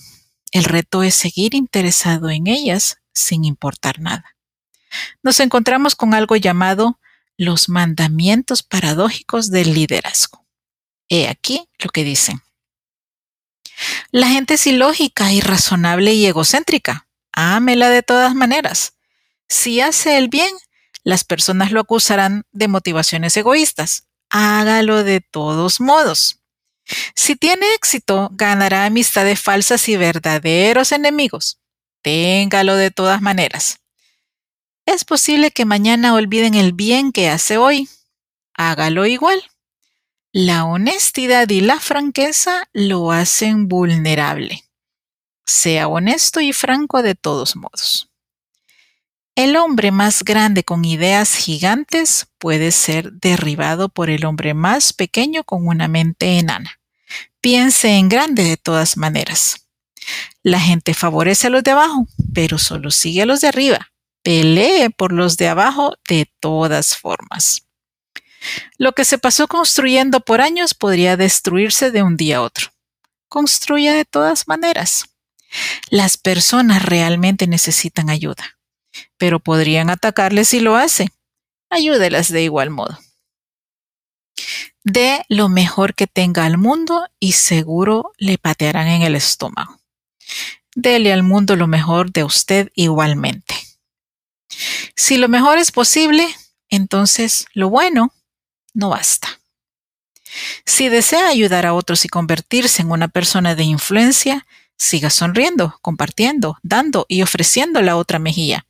El 0.52 0.64
reto 0.64 1.02
es 1.02 1.14
seguir 1.14 1.54
interesado 1.54 2.30
en 2.30 2.46
ellas 2.46 2.98
sin 3.12 3.44
importar 3.44 4.00
nada. 4.00 4.36
Nos 5.22 5.40
encontramos 5.40 5.94
con 5.94 6.14
algo 6.14 6.36
llamado 6.36 6.98
los 7.36 7.68
mandamientos 7.68 8.62
paradójicos 8.62 9.50
del 9.50 9.74
liderazgo. 9.74 10.46
He 11.08 11.28
aquí 11.28 11.68
lo 11.78 11.90
que 11.90 12.04
dicen. 12.04 12.42
La 14.10 14.28
gente 14.28 14.54
es 14.54 14.66
ilógica, 14.66 15.32
irrazonable 15.32 16.14
y 16.14 16.26
egocéntrica. 16.26 17.06
Ámela 17.32 17.90
de 17.90 18.02
todas 18.02 18.34
maneras. 18.34 18.94
Si 19.48 19.80
hace 19.80 20.18
el 20.18 20.28
bien, 20.28 20.50
las 21.04 21.24
personas 21.24 21.70
lo 21.70 21.80
acusarán 21.80 22.44
de 22.52 22.68
motivaciones 22.68 23.36
egoístas. 23.36 24.08
Hágalo 24.30 25.04
de 25.04 25.20
todos 25.20 25.80
modos. 25.80 26.37
Si 27.14 27.36
tiene 27.36 27.74
éxito, 27.74 28.30
ganará 28.32 28.84
amistades 28.84 29.40
falsas 29.40 29.88
y 29.88 29.96
verdaderos 29.96 30.92
enemigos. 30.92 31.58
Téngalo 32.02 32.76
de 32.76 32.90
todas 32.90 33.20
maneras. 33.20 33.80
Es 34.86 35.04
posible 35.04 35.50
que 35.50 35.66
mañana 35.66 36.14
olviden 36.14 36.54
el 36.54 36.72
bien 36.72 37.12
que 37.12 37.28
hace 37.28 37.58
hoy. 37.58 37.88
Hágalo 38.54 39.04
igual. 39.06 39.42
La 40.32 40.64
honestidad 40.64 41.48
y 41.50 41.60
la 41.60 41.80
franqueza 41.80 42.68
lo 42.72 43.12
hacen 43.12 43.68
vulnerable. 43.68 44.64
Sea 45.44 45.88
honesto 45.88 46.40
y 46.40 46.52
franco 46.52 47.02
de 47.02 47.14
todos 47.14 47.56
modos. 47.56 48.07
El 49.38 49.54
hombre 49.54 49.92
más 49.92 50.24
grande 50.24 50.64
con 50.64 50.84
ideas 50.84 51.36
gigantes 51.36 52.26
puede 52.38 52.72
ser 52.72 53.12
derribado 53.12 53.88
por 53.88 54.10
el 54.10 54.24
hombre 54.24 54.52
más 54.52 54.92
pequeño 54.92 55.44
con 55.44 55.68
una 55.68 55.86
mente 55.86 56.40
enana. 56.40 56.80
Piense 57.40 57.90
en 57.90 58.08
grande 58.08 58.42
de 58.42 58.56
todas 58.56 58.96
maneras. 58.96 59.68
La 60.42 60.58
gente 60.58 60.92
favorece 60.92 61.46
a 61.46 61.50
los 61.50 61.62
de 61.62 61.70
abajo, 61.70 62.08
pero 62.34 62.58
solo 62.58 62.90
sigue 62.90 63.22
a 63.22 63.26
los 63.26 63.40
de 63.40 63.46
arriba. 63.46 63.92
Pelee 64.24 64.90
por 64.90 65.12
los 65.12 65.36
de 65.36 65.46
abajo 65.46 65.94
de 66.08 66.28
todas 66.40 66.96
formas. 66.96 67.62
Lo 68.76 68.90
que 68.90 69.04
se 69.04 69.18
pasó 69.18 69.46
construyendo 69.46 70.18
por 70.18 70.40
años 70.40 70.74
podría 70.74 71.16
destruirse 71.16 71.92
de 71.92 72.02
un 72.02 72.16
día 72.16 72.38
a 72.38 72.42
otro. 72.42 72.70
Construya 73.28 73.94
de 73.94 74.04
todas 74.04 74.48
maneras. 74.48 75.04
Las 75.90 76.16
personas 76.16 76.84
realmente 76.84 77.46
necesitan 77.46 78.10
ayuda 78.10 78.57
pero 79.16 79.40
podrían 79.40 79.90
atacarle 79.90 80.44
si 80.44 80.60
lo 80.60 80.76
hace. 80.76 81.08
Ayúdelas 81.70 82.30
de 82.30 82.42
igual 82.42 82.70
modo. 82.70 82.98
Dé 84.84 85.24
lo 85.28 85.48
mejor 85.48 85.94
que 85.94 86.06
tenga 86.06 86.46
al 86.46 86.56
mundo 86.56 87.06
y 87.20 87.32
seguro 87.32 88.12
le 88.16 88.38
patearán 88.38 88.88
en 88.88 89.02
el 89.02 89.14
estómago. 89.16 89.80
Dele 90.74 91.12
al 91.12 91.22
mundo 91.22 91.56
lo 91.56 91.66
mejor 91.66 92.12
de 92.12 92.24
usted 92.24 92.70
igualmente. 92.74 93.54
Si 94.96 95.16
lo 95.16 95.28
mejor 95.28 95.58
es 95.58 95.72
posible, 95.72 96.26
entonces 96.70 97.46
lo 97.52 97.68
bueno 97.68 98.12
no 98.74 98.90
basta. 98.90 99.28
Si 100.64 100.88
desea 100.88 101.28
ayudar 101.28 101.66
a 101.66 101.74
otros 101.74 102.04
y 102.04 102.08
convertirse 102.08 102.82
en 102.82 102.90
una 102.90 103.08
persona 103.08 103.54
de 103.54 103.64
influencia, 103.64 104.46
siga 104.76 105.10
sonriendo, 105.10 105.78
compartiendo, 105.82 106.58
dando 106.62 107.06
y 107.08 107.22
ofreciendo 107.22 107.82
la 107.82 107.96
otra 107.96 108.18
mejilla. 108.18 108.64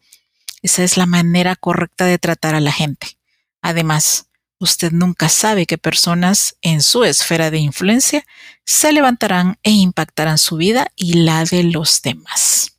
Esa 0.62 0.82
es 0.84 0.96
la 0.96 1.06
manera 1.06 1.56
correcta 1.56 2.04
de 2.04 2.18
tratar 2.18 2.54
a 2.54 2.60
la 2.60 2.72
gente. 2.72 3.18
Además, 3.62 4.26
usted 4.58 4.92
nunca 4.92 5.28
sabe 5.28 5.66
qué 5.66 5.78
personas 5.78 6.56
en 6.62 6.82
su 6.82 7.04
esfera 7.04 7.50
de 7.50 7.58
influencia 7.58 8.26
se 8.64 8.92
levantarán 8.92 9.58
e 9.62 9.70
impactarán 9.70 10.38
su 10.38 10.56
vida 10.56 10.88
y 10.96 11.14
la 11.24 11.44
de 11.44 11.64
los 11.64 12.02
demás. 12.02 12.78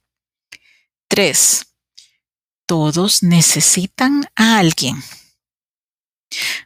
3. 1.07 1.65
Todos 2.65 3.23
necesitan 3.23 4.29
a 4.35 4.59
alguien. 4.59 5.01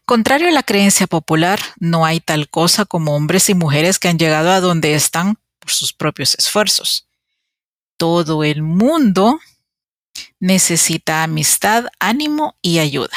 Contrario 0.06 0.50
a 0.50 0.52
la 0.52 0.64
creencia 0.64 1.08
popular, 1.08 1.60
no 1.80 2.06
hay 2.06 2.20
tal 2.20 2.50
cosa 2.50 2.86
como 2.86 3.16
hombres 3.16 3.50
y 3.50 3.54
mujeres 3.54 4.00
que 4.00 4.10
han 4.10 4.20
llegado 4.20 4.52
a 4.52 4.60
donde 4.60 4.96
están 4.96 5.38
por 5.60 5.72
sus 5.72 5.94
propios 5.94 6.36
esfuerzos. 6.38 7.08
Todo 7.96 8.44
el 8.44 8.64
mundo 8.64 9.40
necesita 10.44 11.24
amistad, 11.24 11.86
ánimo 12.00 12.58
y 12.62 12.80
ayuda. 12.80 13.16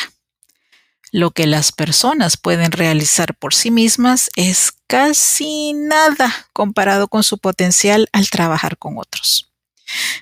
Lo 1.10 1.32
que 1.32 1.48
las 1.48 1.72
personas 1.72 2.36
pueden 2.36 2.70
realizar 2.70 3.34
por 3.34 3.52
sí 3.52 3.72
mismas 3.72 4.30
es 4.36 4.72
casi 4.86 5.72
nada 5.72 6.32
comparado 6.52 7.08
con 7.08 7.24
su 7.24 7.38
potencial 7.38 8.08
al 8.12 8.30
trabajar 8.30 8.78
con 8.78 8.96
otros. 8.96 9.50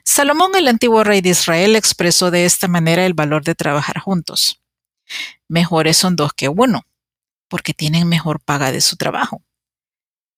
Salomón, 0.03 0.53
el 0.55 0.67
antiguo 0.67 1.05
rey 1.05 1.21
de 1.21 1.29
Israel, 1.29 1.77
expresó 1.77 2.31
de 2.31 2.47
esta 2.47 2.69
manera 2.69 3.05
el 3.05 3.12
valor 3.12 3.45
de 3.45 3.55
trabajar 3.55 3.99
juntos. 3.99 4.62
Mejores 5.47 5.99
son 5.99 6.17
dos 6.17 6.33
que 6.33 6.49
uno, 6.49 6.87
porque 7.49 7.75
tienen 7.75 8.09
mejor 8.09 8.40
paga 8.40 8.73
de 8.73 8.81
su 8.81 8.97
trabajo. 8.97 9.43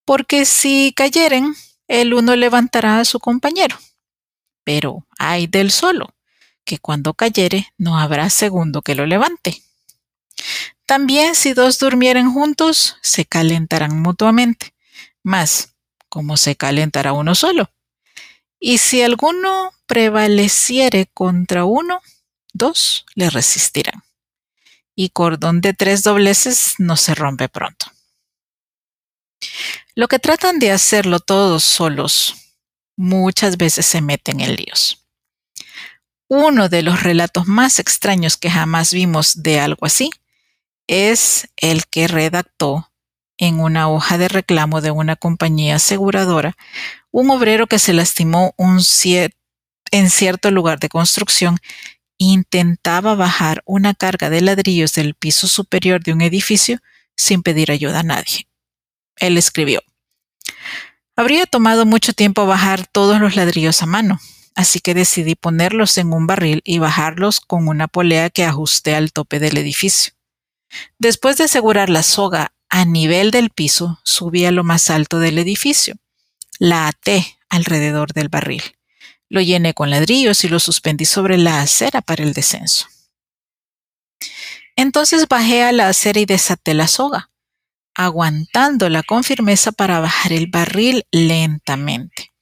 Porque 0.04 0.44
si 0.44 0.92
cayeren, 0.96 1.54
el 1.86 2.12
uno 2.12 2.34
levantará 2.34 2.98
a 2.98 3.04
su 3.04 3.20
compañero. 3.20 3.78
Pero 4.64 5.06
hay 5.16 5.46
del 5.46 5.70
solo, 5.70 6.15
que 6.66 6.78
cuando 6.78 7.14
cayere 7.14 7.72
no 7.78 7.98
habrá 7.98 8.28
segundo 8.28 8.82
que 8.82 8.94
lo 8.94 9.06
levante. 9.06 9.62
También 10.84 11.34
si 11.34 11.54
dos 11.54 11.78
durmieren 11.78 12.30
juntos, 12.30 12.96
se 13.00 13.24
calentarán 13.24 14.02
mutuamente. 14.02 14.74
Más, 15.22 15.74
¿cómo 16.10 16.36
se 16.36 16.56
calentará 16.56 17.14
uno 17.14 17.34
solo? 17.34 17.70
Y 18.60 18.78
si 18.78 19.02
alguno 19.02 19.72
prevaleciere 19.86 21.06
contra 21.14 21.64
uno, 21.64 22.02
dos 22.52 23.06
le 23.14 23.30
resistirán. 23.30 24.02
Y 24.94 25.10
cordón 25.10 25.60
de 25.60 25.72
tres 25.72 26.02
dobleces 26.02 26.74
no 26.78 26.96
se 26.96 27.14
rompe 27.14 27.48
pronto. 27.48 27.86
Lo 29.94 30.08
que 30.08 30.18
tratan 30.18 30.58
de 30.58 30.72
hacerlo 30.72 31.20
todos 31.20 31.64
solos, 31.64 32.34
muchas 32.96 33.56
veces 33.56 33.86
se 33.86 34.00
meten 34.00 34.40
en 34.40 34.56
líos. 34.56 35.05
Uno 36.28 36.68
de 36.68 36.82
los 36.82 37.02
relatos 37.02 37.46
más 37.46 37.78
extraños 37.78 38.36
que 38.36 38.50
jamás 38.50 38.92
vimos 38.92 39.42
de 39.42 39.60
algo 39.60 39.86
así 39.86 40.10
es 40.88 41.48
el 41.56 41.86
que 41.86 42.08
redactó 42.08 42.90
en 43.38 43.60
una 43.60 43.88
hoja 43.88 44.18
de 44.18 44.28
reclamo 44.28 44.80
de 44.80 44.90
una 44.90 45.16
compañía 45.16 45.76
aseguradora 45.76 46.56
un 47.10 47.30
obrero 47.30 47.66
que 47.66 47.78
se 47.78 47.92
lastimó 47.92 48.54
en 48.58 50.10
cierto 50.10 50.50
lugar 50.50 50.80
de 50.80 50.88
construcción 50.88 51.58
intentaba 52.18 53.14
bajar 53.14 53.62
una 53.66 53.94
carga 53.94 54.30
de 54.30 54.40
ladrillos 54.40 54.94
del 54.94 55.14
piso 55.14 55.46
superior 55.48 56.02
de 56.02 56.12
un 56.12 56.22
edificio 56.22 56.78
sin 57.16 57.42
pedir 57.42 57.70
ayuda 57.70 58.00
a 58.00 58.02
nadie. 58.02 58.48
Él 59.16 59.38
escribió, 59.38 59.82
Habría 61.14 61.46
tomado 61.46 61.86
mucho 61.86 62.12
tiempo 62.12 62.46
bajar 62.46 62.86
todos 62.86 63.20
los 63.20 63.36
ladrillos 63.36 63.82
a 63.82 63.86
mano, 63.86 64.20
así 64.56 64.80
que 64.80 64.94
decidí 64.94 65.36
ponerlos 65.36 65.98
en 65.98 66.12
un 66.12 66.26
barril 66.26 66.62
y 66.64 66.78
bajarlos 66.78 67.40
con 67.40 67.68
una 67.68 67.86
polea 67.86 68.30
que 68.30 68.44
ajusté 68.44 68.96
al 68.96 69.12
tope 69.12 69.38
del 69.38 69.58
edificio. 69.58 70.14
Después 70.98 71.36
de 71.36 71.44
asegurar 71.44 71.90
la 71.90 72.02
soga 72.02 72.52
a 72.68 72.84
nivel 72.84 73.30
del 73.30 73.50
piso, 73.50 74.00
subí 74.02 74.46
a 74.46 74.50
lo 74.50 74.64
más 74.64 74.90
alto 74.90 75.20
del 75.20 75.38
edificio. 75.38 75.94
La 76.58 76.88
até 76.88 77.38
alrededor 77.50 78.12
del 78.14 78.28
barril. 78.28 78.62
Lo 79.28 79.40
llené 79.40 79.74
con 79.74 79.90
ladrillos 79.90 80.42
y 80.44 80.48
lo 80.48 80.58
suspendí 80.58 81.04
sobre 81.04 81.36
la 81.36 81.60
acera 81.60 82.00
para 82.00 82.24
el 82.24 82.32
descenso. 82.32 82.86
Entonces 84.74 85.28
bajé 85.28 85.64
a 85.64 85.72
la 85.72 85.88
acera 85.88 86.18
y 86.20 86.24
desaté 86.24 86.72
la 86.74 86.88
soga, 86.88 87.30
aguantándola 87.94 89.02
con 89.02 89.22
firmeza 89.22 89.70
para 89.70 90.00
bajar 90.00 90.32
el 90.32 90.46
barril 90.46 91.04
lentamente. 91.10 92.32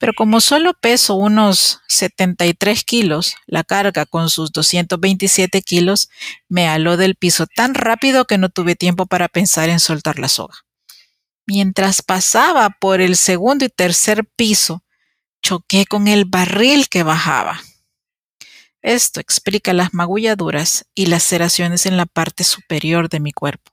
Pero 0.00 0.14
como 0.14 0.40
solo 0.40 0.72
peso 0.72 1.14
unos 1.14 1.82
73 1.88 2.84
kilos, 2.84 3.36
la 3.46 3.64
carga 3.64 4.06
con 4.06 4.30
sus 4.30 4.50
227 4.50 5.60
kilos 5.60 6.08
me 6.48 6.68
aló 6.68 6.96
del 6.96 7.16
piso 7.16 7.46
tan 7.46 7.74
rápido 7.74 8.24
que 8.24 8.38
no 8.38 8.48
tuve 8.48 8.76
tiempo 8.76 9.04
para 9.04 9.28
pensar 9.28 9.68
en 9.68 9.78
soltar 9.78 10.18
la 10.18 10.28
soga. 10.28 10.54
Mientras 11.46 12.00
pasaba 12.00 12.70
por 12.70 13.02
el 13.02 13.14
segundo 13.14 13.66
y 13.66 13.68
tercer 13.68 14.24
piso, 14.24 14.82
choqué 15.42 15.84
con 15.84 16.08
el 16.08 16.24
barril 16.24 16.88
que 16.88 17.02
bajaba. 17.02 17.60
Esto 18.80 19.20
explica 19.20 19.74
las 19.74 19.92
magulladuras 19.92 20.86
y 20.94 21.06
laceraciones 21.06 21.84
en 21.84 21.98
la 21.98 22.06
parte 22.06 22.44
superior 22.44 23.10
de 23.10 23.20
mi 23.20 23.32
cuerpo. 23.32 23.70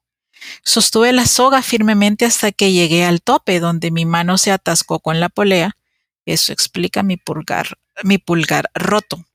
Sostuve 0.66 1.14
la 1.14 1.26
soga 1.26 1.62
firmemente 1.62 2.26
hasta 2.26 2.52
que 2.52 2.74
llegué 2.74 3.06
al 3.06 3.22
tope, 3.22 3.62
donde 3.62 3.92
mi 3.92 4.06
mano 4.06 4.38
se 4.38 4.52
atascó 4.52 5.00
con 5.00 5.22
la 5.22 5.30
polea 5.30 5.78
eso 6.28 6.54
explica 6.54 7.04
mi 7.04 7.18
pulgar, 7.18 7.78
mi 8.04 8.18
pulgar 8.18 8.70
roto. 8.76 9.26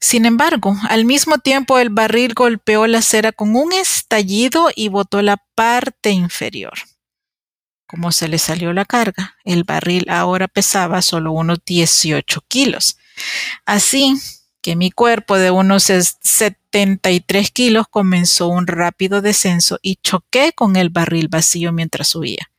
Sin 0.00 0.24
embargo, 0.24 0.76
al 0.88 1.04
mismo 1.04 1.38
tiempo 1.38 1.78
el 1.78 1.90
barril 1.90 2.34
golpeó 2.34 2.86
la 2.86 3.02
cera 3.02 3.32
con 3.32 3.54
un 3.54 3.72
estallido 3.72 4.70
y 4.74 4.88
botó 4.88 5.22
la 5.22 5.36
parte 5.54 6.10
inferior. 6.10 6.78
Como 7.86 8.12
se 8.12 8.28
le 8.28 8.38
salió 8.38 8.72
la 8.72 8.84
carga, 8.84 9.36
el 9.44 9.64
barril 9.64 10.06
ahora 10.08 10.48
pesaba 10.48 11.02
solo 11.02 11.32
unos 11.32 11.58
18 11.64 12.44
kilos. 12.48 12.98
Así 13.64 14.14
que 14.60 14.76
mi 14.76 14.90
cuerpo 14.90 15.38
de 15.38 15.50
unos 15.50 15.84
73 15.84 17.50
kilos 17.50 17.86
comenzó 17.88 18.48
un 18.48 18.66
rápido 18.66 19.22
descenso 19.22 19.78
y 19.82 19.96
choqué 19.96 20.52
con 20.52 20.76
el 20.76 20.90
barril 20.90 21.28
vacío 21.28 21.72
mientras 21.72 22.08
subía. 22.08 22.50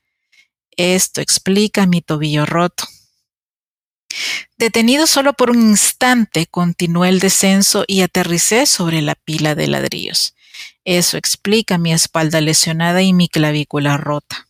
Esto 0.75 1.21
explica 1.21 1.85
mi 1.85 2.01
tobillo 2.01 2.45
roto. 2.45 2.85
Detenido 4.57 5.07
solo 5.07 5.33
por 5.33 5.51
un 5.51 5.61
instante, 5.61 6.47
continué 6.47 7.09
el 7.09 7.19
descenso 7.19 7.85
y 7.87 8.01
aterricé 8.01 8.65
sobre 8.65 9.01
la 9.01 9.15
pila 9.15 9.55
de 9.55 9.67
ladrillos. 9.67 10.35
Eso 10.83 11.17
explica 11.17 11.77
mi 11.77 11.93
espalda 11.93 12.41
lesionada 12.41 13.01
y 13.01 13.13
mi 13.13 13.29
clavícula 13.29 13.97
rota. 13.97 14.47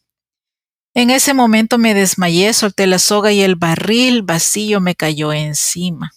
En 0.93 1.09
ese 1.11 1.33
momento 1.33 1.77
me 1.77 1.93
desmayé, 1.93 2.53
solté 2.53 2.87
la 2.87 2.99
soga 2.99 3.31
y 3.31 3.41
el 3.41 3.55
barril 3.55 4.23
vacío 4.23 4.81
me 4.81 4.95
cayó 4.95 5.31
encima. 5.31 6.11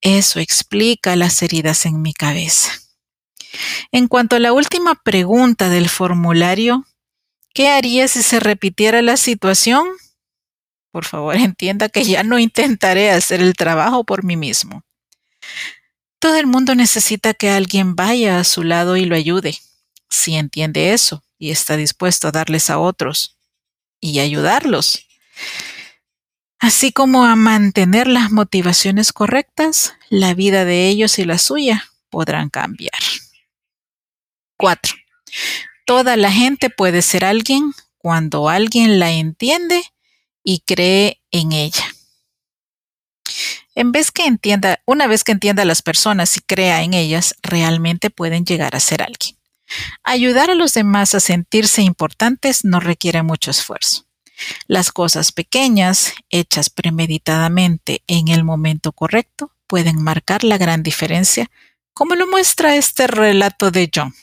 Eso 0.00 0.40
explica 0.40 1.16
las 1.16 1.42
heridas 1.42 1.86
en 1.86 2.02
mi 2.02 2.12
cabeza. 2.12 2.72
En 3.92 4.08
cuanto 4.08 4.36
a 4.36 4.40
la 4.40 4.52
última 4.52 4.94
pregunta 4.94 5.68
del 5.68 5.88
formulario, 5.88 6.84
¿qué 7.54 7.68
haría 7.68 8.08
si 8.08 8.22
se 8.22 8.40
repitiera 8.40 9.02
la 9.02 9.16
situación? 9.16 9.86
Por 10.90 11.04
favor, 11.04 11.36
entienda 11.36 11.88
que 11.88 12.04
ya 12.04 12.22
no 12.22 12.38
intentaré 12.38 13.10
hacer 13.10 13.40
el 13.40 13.54
trabajo 13.54 14.04
por 14.04 14.24
mí 14.24 14.36
mismo. 14.36 14.82
Todo 16.18 16.36
el 16.36 16.46
mundo 16.46 16.74
necesita 16.74 17.32
que 17.34 17.50
alguien 17.50 17.94
vaya 17.94 18.40
a 18.40 18.44
su 18.44 18.64
lado 18.64 18.96
y 18.96 19.04
lo 19.04 19.14
ayude. 19.14 19.58
Si 20.10 20.34
entiende 20.34 20.92
eso 20.92 21.22
y 21.38 21.50
está 21.50 21.76
dispuesto 21.76 22.28
a 22.28 22.32
darles 22.32 22.70
a 22.70 22.78
otros 22.78 23.36
y 24.00 24.18
ayudarlos, 24.18 25.06
así 26.58 26.92
como 26.92 27.24
a 27.24 27.36
mantener 27.36 28.08
las 28.08 28.32
motivaciones 28.32 29.12
correctas, 29.12 29.94
la 30.08 30.34
vida 30.34 30.64
de 30.64 30.88
ellos 30.88 31.18
y 31.18 31.24
la 31.24 31.38
suya 31.38 31.84
podrán 32.10 32.48
cambiar. 32.48 32.98
4. 34.56 34.96
Toda 35.86 36.16
la 36.16 36.32
gente 36.32 36.68
puede 36.68 37.02
ser 37.02 37.24
alguien 37.24 37.72
cuando 37.96 38.48
alguien 38.48 38.98
la 38.98 39.12
entiende 39.12 39.84
y 40.48 40.60
cree 40.60 41.20
en 41.30 41.52
ella. 41.52 41.84
En 43.74 43.92
vez 43.92 44.10
que 44.10 44.24
entienda, 44.24 44.80
una 44.86 45.06
vez 45.06 45.22
que 45.22 45.32
entienda 45.32 45.60
a 45.62 45.66
las 45.66 45.82
personas 45.82 46.38
y 46.38 46.40
crea 46.40 46.82
en 46.82 46.94
ellas, 46.94 47.34
realmente 47.42 48.08
pueden 48.08 48.46
llegar 48.46 48.74
a 48.74 48.80
ser 48.80 49.02
alguien. 49.02 49.36
Ayudar 50.04 50.48
a 50.48 50.54
los 50.54 50.72
demás 50.72 51.14
a 51.14 51.20
sentirse 51.20 51.82
importantes 51.82 52.64
no 52.64 52.80
requiere 52.80 53.22
mucho 53.22 53.50
esfuerzo. 53.50 54.06
Las 54.66 54.90
cosas 54.90 55.32
pequeñas, 55.32 56.14
hechas 56.30 56.70
premeditadamente 56.70 58.02
en 58.06 58.28
el 58.28 58.42
momento 58.42 58.92
correcto, 58.92 59.52
pueden 59.66 60.02
marcar 60.02 60.44
la 60.44 60.56
gran 60.56 60.82
diferencia, 60.82 61.50
como 61.92 62.14
lo 62.14 62.26
muestra 62.26 62.74
este 62.74 63.06
relato 63.06 63.70
de 63.70 63.90
John. 63.94 64.14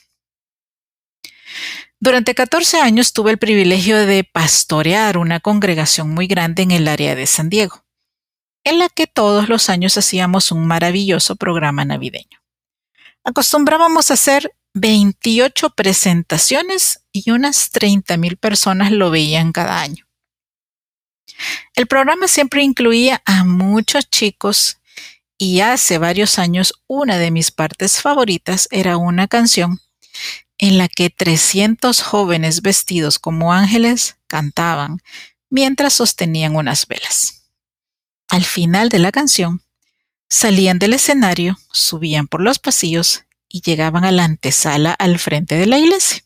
Durante 2.00 2.36
14 2.36 2.82
años 2.82 3.14
tuve 3.14 3.32
el 3.32 3.38
privilegio 3.38 4.06
de 4.06 4.24
pastorear 4.24 5.18
una 5.18 5.40
congregación 5.40 6.10
muy 6.10 6.28
grande 6.28 6.64
en 6.64 6.72
el 6.72 6.88
área 6.88 7.16
de 7.16 7.26
San 7.26 7.50
Diego, 7.50 7.86
en 8.64 8.80
la 8.80 8.90
que 8.90 9.08
todos 9.08 9.48
los 9.48 9.70
años 9.70 9.98
hacíamos 9.98 10.52
un 10.52 10.68
maravilloso 10.68 11.36
programa 11.38 11.86
navideño. 11.86 12.42
Acostumbrábamos 13.24 14.12
a 14.12 14.16
hacer 14.16 14.54
28 14.74 15.70
presentaciones 15.70 17.02
y 17.14 17.32
unas 17.32 17.70
30 17.72 18.18
mil 18.18 18.36
personas 18.38 18.92
lo 18.92 19.10
veían 19.10 19.54
cada 19.54 19.80
año. 19.80 20.06
El 21.76 21.88
programa 21.88 22.28
siempre 22.28 22.62
incluía 22.62 23.22
a 23.26 23.46
muchos 23.46 24.10
chicos 24.10 24.80
y 25.38 25.62
hace 25.62 25.98
varios 25.98 26.40
años 26.40 26.74
una 26.88 27.18
de 27.18 27.32
mis 27.32 27.52
partes 27.52 28.02
favoritas 28.02 28.68
era 28.70 28.98
una 28.98 29.28
canción 29.28 29.80
en 30.58 30.78
la 30.78 30.88
que 30.88 31.10
300 31.10 32.02
jóvenes 32.02 32.62
vestidos 32.62 33.20
como 33.20 33.54
ángeles 33.54 34.18
cantaban 34.28 35.02
mientras 35.50 35.94
sostenían 35.94 36.56
unas 36.56 36.88
velas. 36.88 37.50
Al 38.28 38.44
final 38.44 38.90
de 38.90 39.00
la 39.00 39.12
canción, 39.12 39.62
salían 40.30 40.80
del 40.80 40.94
escenario, 40.94 41.58
subían 41.72 42.28
por 42.28 42.42
los 42.42 42.60
pasillos 42.60 43.24
y 43.48 43.62
llegaban 43.62 44.04
a 44.06 44.12
la 44.12 44.24
antesala 44.24 44.94
al 44.94 45.20
frente 45.20 45.56
de 45.56 45.66
la 45.66 45.78
iglesia. 45.78 46.24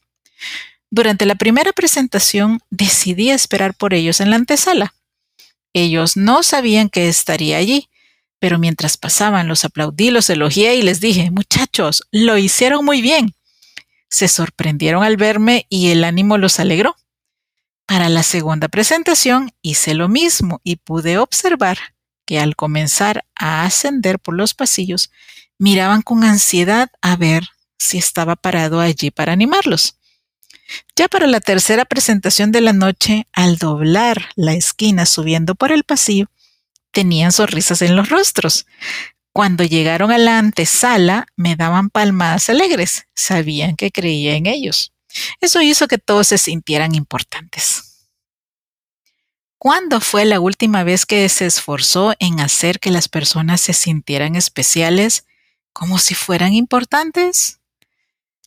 Durante 0.89 1.25
la 1.25 1.35
primera 1.35 1.73
presentación 1.73 2.61
decidí 2.69 3.29
esperar 3.29 3.75
por 3.75 3.93
ellos 3.93 4.21
en 4.21 4.29
la 4.29 4.37
antesala. 4.37 4.95
Ellos 5.73 6.17
no 6.17 6.41
sabían 6.41 6.89
que 6.89 7.09
estaría 7.09 7.57
allí, 7.57 7.89
pero 8.39 8.57
mientras 8.57 8.97
pasaban 8.97 9.47
los 9.47 9.65
aplaudí, 9.65 10.09
los 10.09 10.29
elogié 10.29 10.75
y 10.75 10.81
les 10.81 10.99
dije, 10.99 11.29
muchachos, 11.29 12.03
lo 12.11 12.37
hicieron 12.37 12.85
muy 12.85 13.01
bien 13.01 13.35
se 14.09 14.27
sorprendieron 14.27 15.03
al 15.03 15.17
verme 15.17 15.65
y 15.69 15.89
el 15.89 16.03
ánimo 16.03 16.37
los 16.37 16.59
alegró. 16.59 16.95
Para 17.85 18.09
la 18.09 18.23
segunda 18.23 18.67
presentación 18.67 19.51
hice 19.61 19.93
lo 19.93 20.09
mismo 20.09 20.61
y 20.63 20.77
pude 20.77 21.17
observar 21.17 21.77
que 22.25 22.39
al 22.39 22.55
comenzar 22.55 23.25
a 23.35 23.63
ascender 23.63 24.19
por 24.19 24.35
los 24.35 24.53
pasillos, 24.53 25.09
miraban 25.57 26.03
con 26.03 26.23
ansiedad 26.23 26.91
a 27.01 27.15
ver 27.15 27.43
si 27.79 27.97
estaba 27.97 28.35
parado 28.35 28.79
allí 28.79 29.09
para 29.09 29.33
animarlos. 29.33 29.97
Ya 30.95 31.07
para 31.07 31.25
la 31.25 31.39
tercera 31.39 31.85
presentación 31.85 32.51
de 32.51 32.61
la 32.61 32.73
noche, 32.73 33.25
al 33.33 33.57
doblar 33.57 34.29
la 34.35 34.53
esquina 34.53 35.07
subiendo 35.07 35.55
por 35.55 35.71
el 35.71 35.83
pasillo, 35.83 36.27
tenían 36.91 37.31
sonrisas 37.31 37.81
en 37.81 37.95
los 37.95 38.09
rostros. 38.09 38.67
Cuando 39.39 39.63
llegaron 39.63 40.11
a 40.11 40.17
la 40.17 40.37
antesala, 40.37 41.25
me 41.37 41.55
daban 41.55 41.89
palmadas 41.89 42.49
alegres. 42.49 43.07
Sabían 43.15 43.77
que 43.77 43.89
creía 43.89 44.35
en 44.35 44.47
ellos. 44.47 44.91
Eso 45.39 45.61
hizo 45.61 45.87
que 45.87 45.97
todos 45.97 46.27
se 46.27 46.37
sintieran 46.37 46.93
importantes. 46.93 48.09
¿Cuándo 49.57 50.01
fue 50.01 50.25
la 50.25 50.41
última 50.41 50.83
vez 50.83 51.05
que 51.05 51.29
se 51.29 51.45
esforzó 51.45 52.15
en 52.19 52.41
hacer 52.41 52.81
que 52.81 52.91
las 52.91 53.07
personas 53.07 53.61
se 53.61 53.71
sintieran 53.71 54.35
especiales 54.35 55.25
como 55.71 55.99
si 55.99 56.15
fueran 56.15 56.51
importantes? 56.51 57.61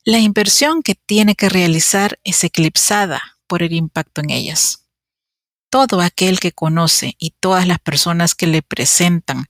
La 0.04 0.18
inversión 0.18 0.82
que 0.82 0.94
tiene 0.94 1.34
que 1.36 1.48
realizar 1.48 2.20
es 2.22 2.44
eclipsada 2.44 3.38
por 3.46 3.62
el 3.62 3.72
impacto 3.72 4.20
en 4.20 4.28
ellas. 4.28 4.84
Todo 5.70 6.02
aquel 6.02 6.38
que 6.38 6.52
conoce 6.52 7.16
y 7.18 7.30
todas 7.30 7.66
las 7.66 7.78
personas 7.78 8.34
que 8.34 8.46
le 8.46 8.60
presentan 8.60 9.46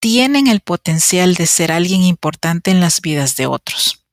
tienen 0.00 0.46
el 0.46 0.60
potencial 0.60 1.34
de 1.34 1.46
ser 1.46 1.72
alguien 1.72 2.02
importante 2.02 2.70
en 2.70 2.80
las 2.80 3.00
vidas 3.00 3.36
de 3.36 3.46
otros. 3.46 4.04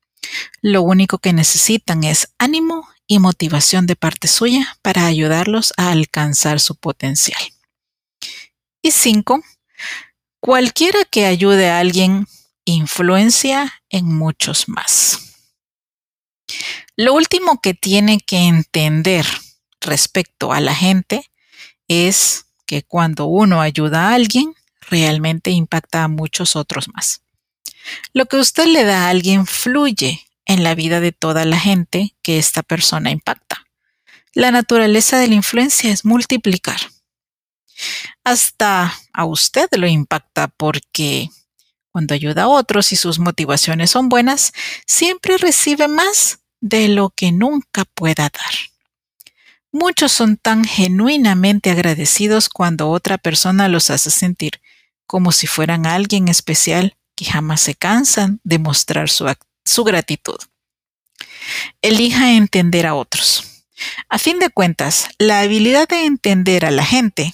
Lo 0.61 0.81
único 0.81 1.19
que 1.19 1.33
necesitan 1.33 2.03
es 2.03 2.29
ánimo 2.37 2.87
y 3.07 3.19
motivación 3.19 3.85
de 3.85 3.95
parte 3.95 4.27
suya 4.27 4.77
para 4.81 5.05
ayudarlos 5.05 5.73
a 5.77 5.91
alcanzar 5.91 6.59
su 6.59 6.75
potencial. 6.75 7.41
Y 8.81 8.91
cinco, 8.91 9.43
cualquiera 10.39 11.05
que 11.05 11.25
ayude 11.25 11.69
a 11.69 11.79
alguien 11.79 12.27
influencia 12.65 13.81
en 13.89 14.05
muchos 14.05 14.67
más. 14.67 15.19
Lo 16.95 17.13
último 17.13 17.61
que 17.61 17.73
tiene 17.73 18.19
que 18.19 18.39
entender 18.39 19.25
respecto 19.81 20.51
a 20.51 20.59
la 20.59 20.73
gente 20.73 21.29
es 21.87 22.45
que 22.65 22.83
cuando 22.83 23.25
uno 23.25 23.61
ayuda 23.61 24.09
a 24.09 24.13
alguien, 24.15 24.55
realmente 24.89 25.51
impacta 25.51 26.03
a 26.03 26.07
muchos 26.07 26.55
otros 26.55 26.87
más. 26.93 27.21
Lo 28.13 28.25
que 28.25 28.37
usted 28.37 28.65
le 28.65 28.83
da 28.83 29.05
a 29.05 29.09
alguien 29.09 29.45
fluye 29.45 30.25
en 30.45 30.63
la 30.63 30.75
vida 30.75 30.99
de 30.99 31.11
toda 31.11 31.45
la 31.45 31.59
gente 31.59 32.15
que 32.21 32.37
esta 32.37 32.63
persona 32.63 33.11
impacta. 33.11 33.65
La 34.33 34.51
naturaleza 34.51 35.17
de 35.17 35.27
la 35.27 35.35
influencia 35.35 35.91
es 35.91 36.05
multiplicar. 36.05 36.79
Hasta 38.23 38.93
a 39.13 39.25
usted 39.25 39.67
lo 39.77 39.87
impacta 39.87 40.47
porque 40.47 41.29
cuando 41.91 42.13
ayuda 42.13 42.43
a 42.43 42.47
otros 42.47 42.91
y 42.91 42.95
sus 42.95 43.19
motivaciones 43.19 43.91
son 43.91 44.09
buenas, 44.09 44.51
siempre 44.85 45.37
recibe 45.37 45.87
más 45.87 46.39
de 46.59 46.89
lo 46.89 47.09
que 47.09 47.31
nunca 47.31 47.85
pueda 47.85 48.23
dar. 48.23 48.53
Muchos 49.71 50.11
son 50.11 50.37
tan 50.37 50.65
genuinamente 50.65 51.69
agradecidos 51.69 52.49
cuando 52.49 52.89
otra 52.89 53.17
persona 53.17 53.67
los 53.67 53.89
hace 53.89 54.09
sentir 54.09 54.61
como 55.07 55.31
si 55.31 55.47
fueran 55.47 55.85
alguien 55.85 56.27
especial 56.27 56.97
que 57.15 57.25
jamás 57.25 57.61
se 57.61 57.75
cansan 57.75 58.39
de 58.43 58.59
mostrar 58.59 59.09
su, 59.09 59.25
su 59.63 59.83
gratitud. 59.83 60.37
Elija 61.81 62.33
entender 62.33 62.85
a 62.85 62.95
otros. 62.95 63.65
A 64.09 64.19
fin 64.19 64.39
de 64.39 64.49
cuentas, 64.49 65.09
la 65.17 65.41
habilidad 65.41 65.87
de 65.87 66.05
entender 66.05 66.65
a 66.65 66.71
la 66.71 66.85
gente 66.85 67.33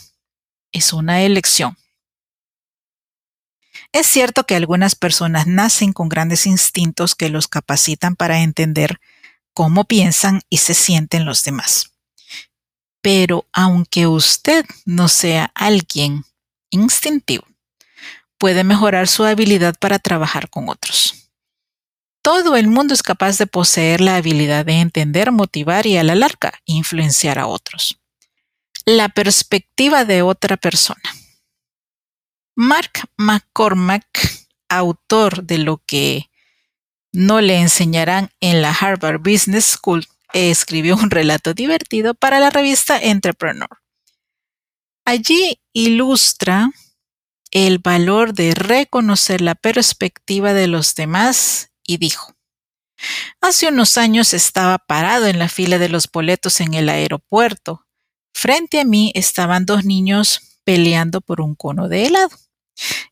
es 0.71 0.93
una 0.93 1.21
elección. 1.21 1.77
Es 3.91 4.07
cierto 4.07 4.45
que 4.45 4.55
algunas 4.55 4.95
personas 4.95 5.47
nacen 5.47 5.91
con 5.91 6.07
grandes 6.07 6.45
instintos 6.45 7.13
que 7.13 7.29
los 7.29 7.47
capacitan 7.47 8.15
para 8.15 8.39
entender 8.41 8.99
cómo 9.53 9.83
piensan 9.83 10.41
y 10.49 10.57
se 10.57 10.73
sienten 10.73 11.25
los 11.25 11.43
demás. 11.43 11.91
Pero 13.01 13.47
aunque 13.51 14.07
usted 14.07 14.65
no 14.85 15.07
sea 15.07 15.51
alguien 15.55 16.23
instintivo, 16.69 17.45
puede 18.41 18.63
mejorar 18.63 19.07
su 19.07 19.23
habilidad 19.23 19.75
para 19.79 19.99
trabajar 19.99 20.49
con 20.49 20.67
otros. 20.67 21.29
Todo 22.23 22.55
el 22.55 22.67
mundo 22.67 22.95
es 22.95 23.03
capaz 23.03 23.37
de 23.37 23.45
poseer 23.45 24.01
la 24.01 24.15
habilidad 24.15 24.65
de 24.65 24.79
entender, 24.79 25.31
motivar 25.31 25.85
y 25.85 25.97
a 25.97 26.03
la 26.03 26.15
larga 26.15 26.51
influenciar 26.65 27.37
a 27.37 27.45
otros. 27.45 27.99
La 28.83 29.09
perspectiva 29.09 30.05
de 30.05 30.23
otra 30.23 30.57
persona. 30.57 31.03
Mark 32.55 33.07
McCormack, 33.15 34.07
autor 34.69 35.43
de 35.43 35.59
lo 35.59 35.77
que 35.85 36.31
no 37.11 37.41
le 37.41 37.59
enseñarán 37.59 38.31
en 38.39 38.63
la 38.63 38.71
Harvard 38.71 39.19
Business 39.19 39.65
School, 39.65 40.07
escribió 40.33 40.95
un 40.95 41.11
relato 41.11 41.53
divertido 41.53 42.15
para 42.15 42.39
la 42.39 42.49
revista 42.49 42.99
Entrepreneur. 42.99 43.69
Allí 45.05 45.61
ilustra 45.73 46.71
el 47.51 47.79
valor 47.79 48.33
de 48.33 48.53
reconocer 48.53 49.41
la 49.41 49.55
perspectiva 49.55 50.53
de 50.53 50.67
los 50.67 50.95
demás 50.95 51.71
y 51.85 51.97
dijo, 51.97 52.35
Hace 53.41 53.67
unos 53.67 53.97
años 53.97 54.33
estaba 54.33 54.77
parado 54.77 55.27
en 55.27 55.39
la 55.39 55.49
fila 55.49 55.77
de 55.77 55.89
los 55.89 56.09
boletos 56.09 56.61
en 56.61 56.73
el 56.73 56.89
aeropuerto. 56.89 57.85
Frente 58.33 58.79
a 58.79 58.85
mí 58.85 59.11
estaban 59.15 59.65
dos 59.65 59.85
niños 59.85 60.59
peleando 60.63 61.21
por 61.21 61.41
un 61.41 61.55
cono 61.55 61.89
de 61.89 62.05
helado 62.05 62.29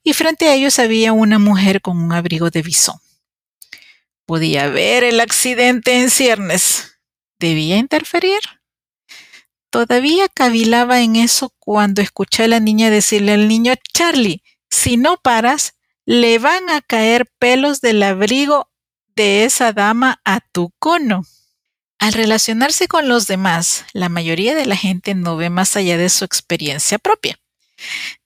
y 0.04 0.14
frente 0.14 0.48
a 0.48 0.54
ellos 0.54 0.80
había 0.80 1.14
una 1.14 1.40
mujer 1.40 1.82
con 1.82 1.98
un 1.98 2.14
abrigo 2.14 2.50
de 2.50 2.62
bisón. 2.62 2.98
Podía 4.26 4.68
ver 4.70 5.04
el 5.04 5.20
accidente 5.20 6.00
en 6.00 6.10
ciernes. 6.10 7.00
¿Debía 7.40 7.78
interferir? 7.78 8.40
Todavía 9.70 10.28
cavilaba 10.30 11.02
en 11.02 11.16
eso 11.16 11.54
cuando 11.60 12.02
escuché 12.02 12.44
a 12.44 12.48
la 12.48 12.60
niña 12.60 12.90
decirle 12.90 13.34
al 13.34 13.48
niño, 13.48 13.74
Charlie, 13.94 14.44
si 14.70 14.98
no 14.98 15.18
paras, 15.18 15.76
le 16.06 16.40
van 16.40 16.70
a 16.70 16.82
caer 16.82 17.32
pelos 17.38 17.82
del 17.82 18.02
abrigo 18.02 18.72
de 19.16 19.44
esa 19.44 19.74
dama 19.74 20.22
a 20.26 20.40
tu 20.40 20.72
cono. 20.80 21.24
Al 22.00 22.14
relacionarse 22.14 22.88
con 22.88 23.10
los 23.10 23.28
demás, 23.28 23.86
la 23.94 24.10
mayoría 24.10 24.56
de 24.56 24.66
la 24.66 24.78
gente 24.78 25.14
no 25.14 25.36
ve 25.36 25.50
más 25.50 25.76
allá 25.76 25.98
de 25.98 26.10
su 26.10 26.26
experiencia 26.26 26.98
propia. 26.98 27.38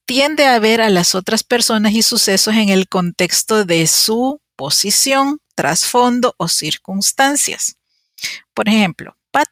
Tiende 0.06 0.46
a 0.46 0.60
ver 0.60 0.80
a 0.82 0.90
las 0.90 1.16
otras 1.16 1.44
personas 1.44 1.94
y 1.94 2.04
sucesos 2.04 2.54
en 2.56 2.70
el 2.70 2.88
contexto 2.88 3.66
de 3.66 3.88
su 3.88 4.42
posición, 4.56 5.40
trasfondo 5.56 6.36
o 6.38 6.48
circunstancias. 6.48 7.78
Por 8.54 8.70
ejemplo, 8.70 9.18
Pat 9.32 9.50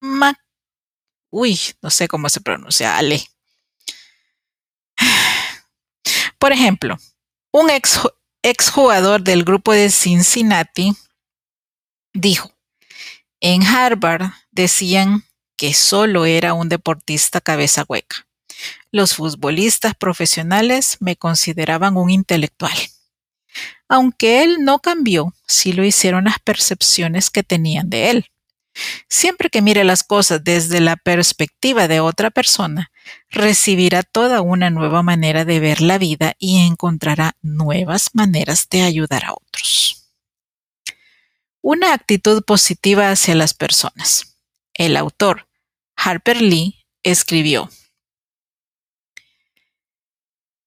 Mac 0.00 0.38
Uy, 1.38 1.60
no 1.82 1.90
sé 1.90 2.08
cómo 2.08 2.30
se 2.30 2.40
pronuncia, 2.40 2.96
Ale. 2.96 3.22
Por 6.38 6.50
ejemplo, 6.50 6.96
un 7.52 7.68
ex, 7.68 8.00
exjugador 8.40 9.20
del 9.20 9.44
grupo 9.44 9.72
de 9.72 9.90
Cincinnati 9.90 10.96
dijo, 12.14 12.50
en 13.40 13.62
Harvard 13.64 14.30
decían 14.50 15.24
que 15.58 15.74
solo 15.74 16.24
era 16.24 16.54
un 16.54 16.70
deportista 16.70 17.42
cabeza 17.42 17.84
hueca. 17.86 18.26
Los 18.90 19.14
futbolistas 19.16 19.94
profesionales 19.94 20.96
me 21.00 21.16
consideraban 21.16 21.98
un 21.98 22.08
intelectual. 22.08 22.78
Aunque 23.90 24.42
él 24.42 24.64
no 24.64 24.78
cambió, 24.78 25.34
sí 25.46 25.74
lo 25.74 25.84
hicieron 25.84 26.24
las 26.24 26.38
percepciones 26.38 27.28
que 27.28 27.42
tenían 27.42 27.90
de 27.90 28.08
él. 28.08 28.30
Siempre 29.08 29.50
que 29.50 29.62
mire 29.62 29.84
las 29.84 30.04
cosas 30.04 30.42
desde 30.42 30.80
la 30.80 30.96
perspectiva 30.96 31.88
de 31.88 32.00
otra 32.00 32.30
persona, 32.30 32.90
recibirá 33.30 34.02
toda 34.02 34.40
una 34.40 34.70
nueva 34.70 35.02
manera 35.02 35.44
de 35.44 35.60
ver 35.60 35.80
la 35.80 35.98
vida 35.98 36.34
y 36.38 36.66
encontrará 36.66 37.36
nuevas 37.42 38.10
maneras 38.14 38.68
de 38.70 38.82
ayudar 38.82 39.24
a 39.24 39.32
otros. 39.32 40.10
Una 41.62 41.92
actitud 41.92 42.44
positiva 42.44 43.10
hacia 43.10 43.34
las 43.34 43.54
personas. 43.54 44.36
El 44.74 44.96
autor, 44.96 45.48
Harper 45.96 46.40
Lee, 46.40 46.86
escribió, 47.02 47.70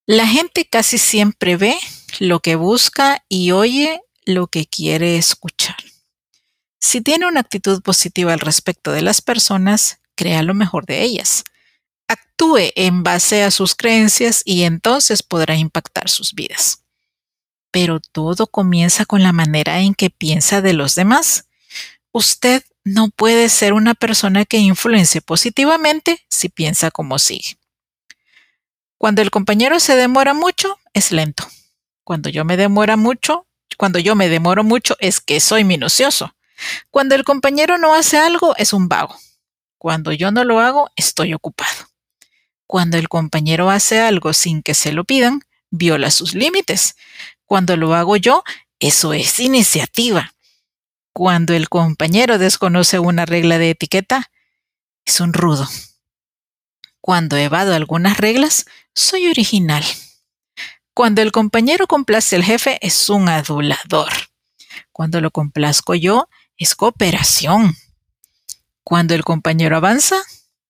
La 0.05 0.27
gente 0.27 0.65
casi 0.65 0.97
siempre 0.97 1.55
ve 1.55 1.77
lo 2.19 2.39
que 2.39 2.55
busca 2.55 3.23
y 3.29 3.51
oye 3.51 4.01
lo 4.25 4.47
que 4.47 4.65
quiere 4.65 5.17
escuchar. 5.17 5.77
Si 6.79 7.01
tiene 7.01 7.27
una 7.27 7.41
actitud 7.41 7.81
positiva 7.81 8.33
al 8.33 8.39
respecto 8.39 8.91
de 8.91 9.01
las 9.01 9.21
personas, 9.21 9.99
crea 10.15 10.43
lo 10.43 10.53
mejor 10.53 10.85
de 10.85 11.01
ellas. 11.03 11.43
Actúe 12.07 12.71
en 12.75 13.03
base 13.03 13.43
a 13.43 13.51
sus 13.51 13.75
creencias 13.75 14.41
y 14.45 14.63
entonces 14.63 15.21
podrá 15.21 15.55
impactar 15.55 16.09
sus 16.09 16.33
vidas. 16.33 16.83
Pero 17.71 17.99
todo 17.99 18.47
comienza 18.47 19.05
con 19.05 19.21
la 19.21 19.33
manera 19.33 19.79
en 19.81 19.93
que 19.93 20.09
piensa 20.09 20.61
de 20.61 20.73
los 20.73 20.95
demás. 20.95 21.45
Usted 22.11 22.63
no 22.83 23.09
puede 23.09 23.49
ser 23.49 23.73
una 23.73 23.93
persona 23.93 24.45
que 24.45 24.57
influencie 24.57 25.21
positivamente 25.21 26.25
si 26.29 26.49
piensa 26.49 26.89
como 26.89 27.19
sigue. 27.19 27.57
Cuando 28.97 29.21
el 29.21 29.31
compañero 29.31 29.79
se 29.79 29.95
demora 29.95 30.33
mucho, 30.33 30.79
es 30.93 31.11
lento. 31.11 31.47
Cuando 32.03 32.29
yo 32.29 32.43
me 32.45 32.57
demora 32.57 32.97
mucho, 32.97 33.45
cuando 33.77 33.99
yo 33.99 34.15
me 34.15 34.29
demoro 34.29 34.63
mucho, 34.63 34.97
es 34.99 35.21
que 35.21 35.39
soy 35.39 35.63
minucioso. 35.63 36.33
Cuando 36.91 37.15
el 37.15 37.23
compañero 37.23 37.77
no 37.77 37.93
hace 37.93 38.17
algo, 38.17 38.55
es 38.57 38.73
un 38.73 38.87
vago. 38.87 39.15
Cuando 39.77 40.11
yo 40.11 40.31
no 40.31 40.43
lo 40.43 40.59
hago, 40.59 40.89
estoy 40.95 41.33
ocupado. 41.33 41.89
Cuando 42.67 42.97
el 42.97 43.09
compañero 43.09 43.69
hace 43.69 43.99
algo 43.99 44.33
sin 44.33 44.61
que 44.61 44.73
se 44.73 44.91
lo 44.91 45.03
pidan, 45.03 45.41
viola 45.71 46.11
sus 46.11 46.35
límites. 46.35 46.95
Cuando 47.45 47.77
lo 47.77 47.95
hago 47.95 48.17
yo, 48.17 48.43
eso 48.79 49.13
es 49.13 49.39
iniciativa. 49.39 50.33
Cuando 51.13 51.53
el 51.53 51.69
compañero 51.69 52.37
desconoce 52.37 52.99
una 52.99 53.25
regla 53.25 53.57
de 53.57 53.71
etiqueta, 53.71 54.29
es 55.05 55.19
un 55.19 55.33
rudo. 55.33 55.67
Cuando 57.01 57.37
evado 57.37 57.73
algunas 57.73 58.17
reglas, 58.17 58.65
soy 58.93 59.27
original. 59.27 59.83
Cuando 60.93 61.21
el 61.21 61.31
compañero 61.31 61.87
complace 61.87 62.35
al 62.35 62.43
jefe, 62.43 62.77
es 62.85 63.09
un 63.09 63.29
adulador. 63.29 64.11
Cuando 64.91 65.21
lo 65.21 65.31
complazco 65.31 65.95
yo, 65.95 66.29
es 66.59 66.75
cooperación. 66.75 67.75
Cuando 68.83 69.15
el 69.15 69.23
compañero 69.23 69.77
avanza, 69.77 70.17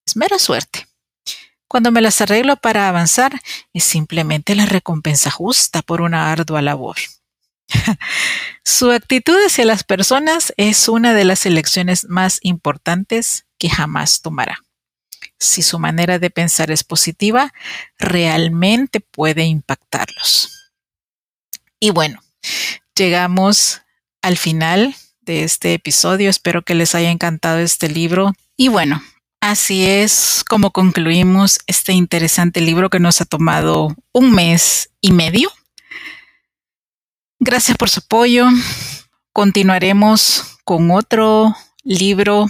es 0.05 0.15
mera 0.15 0.39
suerte. 0.39 0.87
Cuando 1.67 1.91
me 1.91 2.01
las 2.01 2.21
arreglo 2.21 2.55
para 2.55 2.87
avanzar, 2.87 3.41
es 3.73 3.83
simplemente 3.83 4.55
la 4.55 4.65
recompensa 4.65 5.29
justa 5.29 5.81
por 5.81 6.01
una 6.01 6.31
ardua 6.31 6.61
labor. 6.61 6.95
Su 8.63 8.91
actitud 8.91 9.37
hacia 9.45 9.65
las 9.65 9.83
personas 9.83 10.53
es 10.57 10.87
una 10.87 11.13
de 11.13 11.25
las 11.25 11.45
elecciones 11.45 12.05
más 12.05 12.39
importantes 12.41 13.45
que 13.57 13.69
jamás 13.69 14.21
tomará. 14.21 14.63
Si 15.37 15.61
su 15.61 15.79
manera 15.79 16.19
de 16.19 16.29
pensar 16.29 16.69
es 16.71 16.83
positiva, 16.83 17.53
realmente 17.97 18.99
puede 18.99 19.43
impactarlos. 19.43 20.71
Y 21.79 21.91
bueno, 21.91 22.21
llegamos 22.95 23.81
al 24.21 24.37
final 24.37 24.95
este 25.29 25.73
episodio. 25.73 26.29
Espero 26.29 26.63
que 26.63 26.75
les 26.75 26.95
haya 26.95 27.11
encantado 27.11 27.59
este 27.59 27.89
libro. 27.89 28.33
Y 28.57 28.67
bueno, 28.67 29.01
así 29.41 29.85
es 29.85 30.43
como 30.47 30.71
concluimos 30.71 31.59
este 31.67 31.93
interesante 31.93 32.61
libro 32.61 32.89
que 32.89 32.99
nos 32.99 33.21
ha 33.21 33.25
tomado 33.25 33.95
un 34.11 34.31
mes 34.31 34.89
y 35.01 35.11
medio. 35.11 35.49
Gracias 37.39 37.77
por 37.77 37.89
su 37.89 38.01
apoyo. 38.01 38.47
Continuaremos 39.31 40.57
con 40.65 40.91
otro 40.91 41.55
libro, 41.83 42.47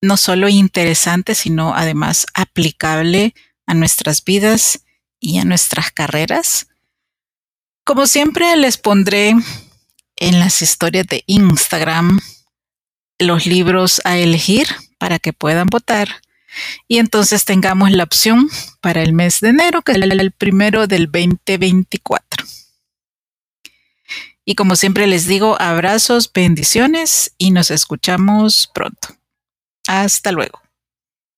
no 0.00 0.16
solo 0.16 0.48
interesante, 0.48 1.34
sino 1.34 1.74
además 1.74 2.26
aplicable 2.34 3.34
a 3.66 3.74
nuestras 3.74 4.24
vidas 4.24 4.84
y 5.20 5.38
a 5.38 5.44
nuestras 5.44 5.90
carreras. 5.90 6.68
Como 7.84 8.06
siempre, 8.06 8.56
les 8.56 8.78
pondré 8.78 9.34
en 10.16 10.38
las 10.38 10.62
historias 10.62 11.06
de 11.06 11.24
Instagram 11.26 12.20
los 13.18 13.46
libros 13.46 14.00
a 14.04 14.18
elegir 14.18 14.66
para 14.98 15.18
que 15.18 15.32
puedan 15.32 15.66
votar 15.66 16.08
y 16.88 16.98
entonces 16.98 17.44
tengamos 17.44 17.90
la 17.90 18.04
opción 18.04 18.48
para 18.80 19.02
el 19.02 19.12
mes 19.12 19.40
de 19.40 19.48
enero, 19.50 19.82
que 19.82 19.92
es 19.92 19.98
el 19.98 20.32
primero 20.32 20.86
del 20.86 21.06
2024. 21.06 22.44
Y 24.44 24.54
como 24.54 24.76
siempre 24.76 25.06
les 25.06 25.26
digo, 25.26 25.60
abrazos, 25.60 26.30
bendiciones 26.32 27.34
y 27.38 27.50
nos 27.50 27.70
escuchamos 27.70 28.70
pronto. 28.74 29.08
Hasta 29.86 30.32
luego. 30.32 30.63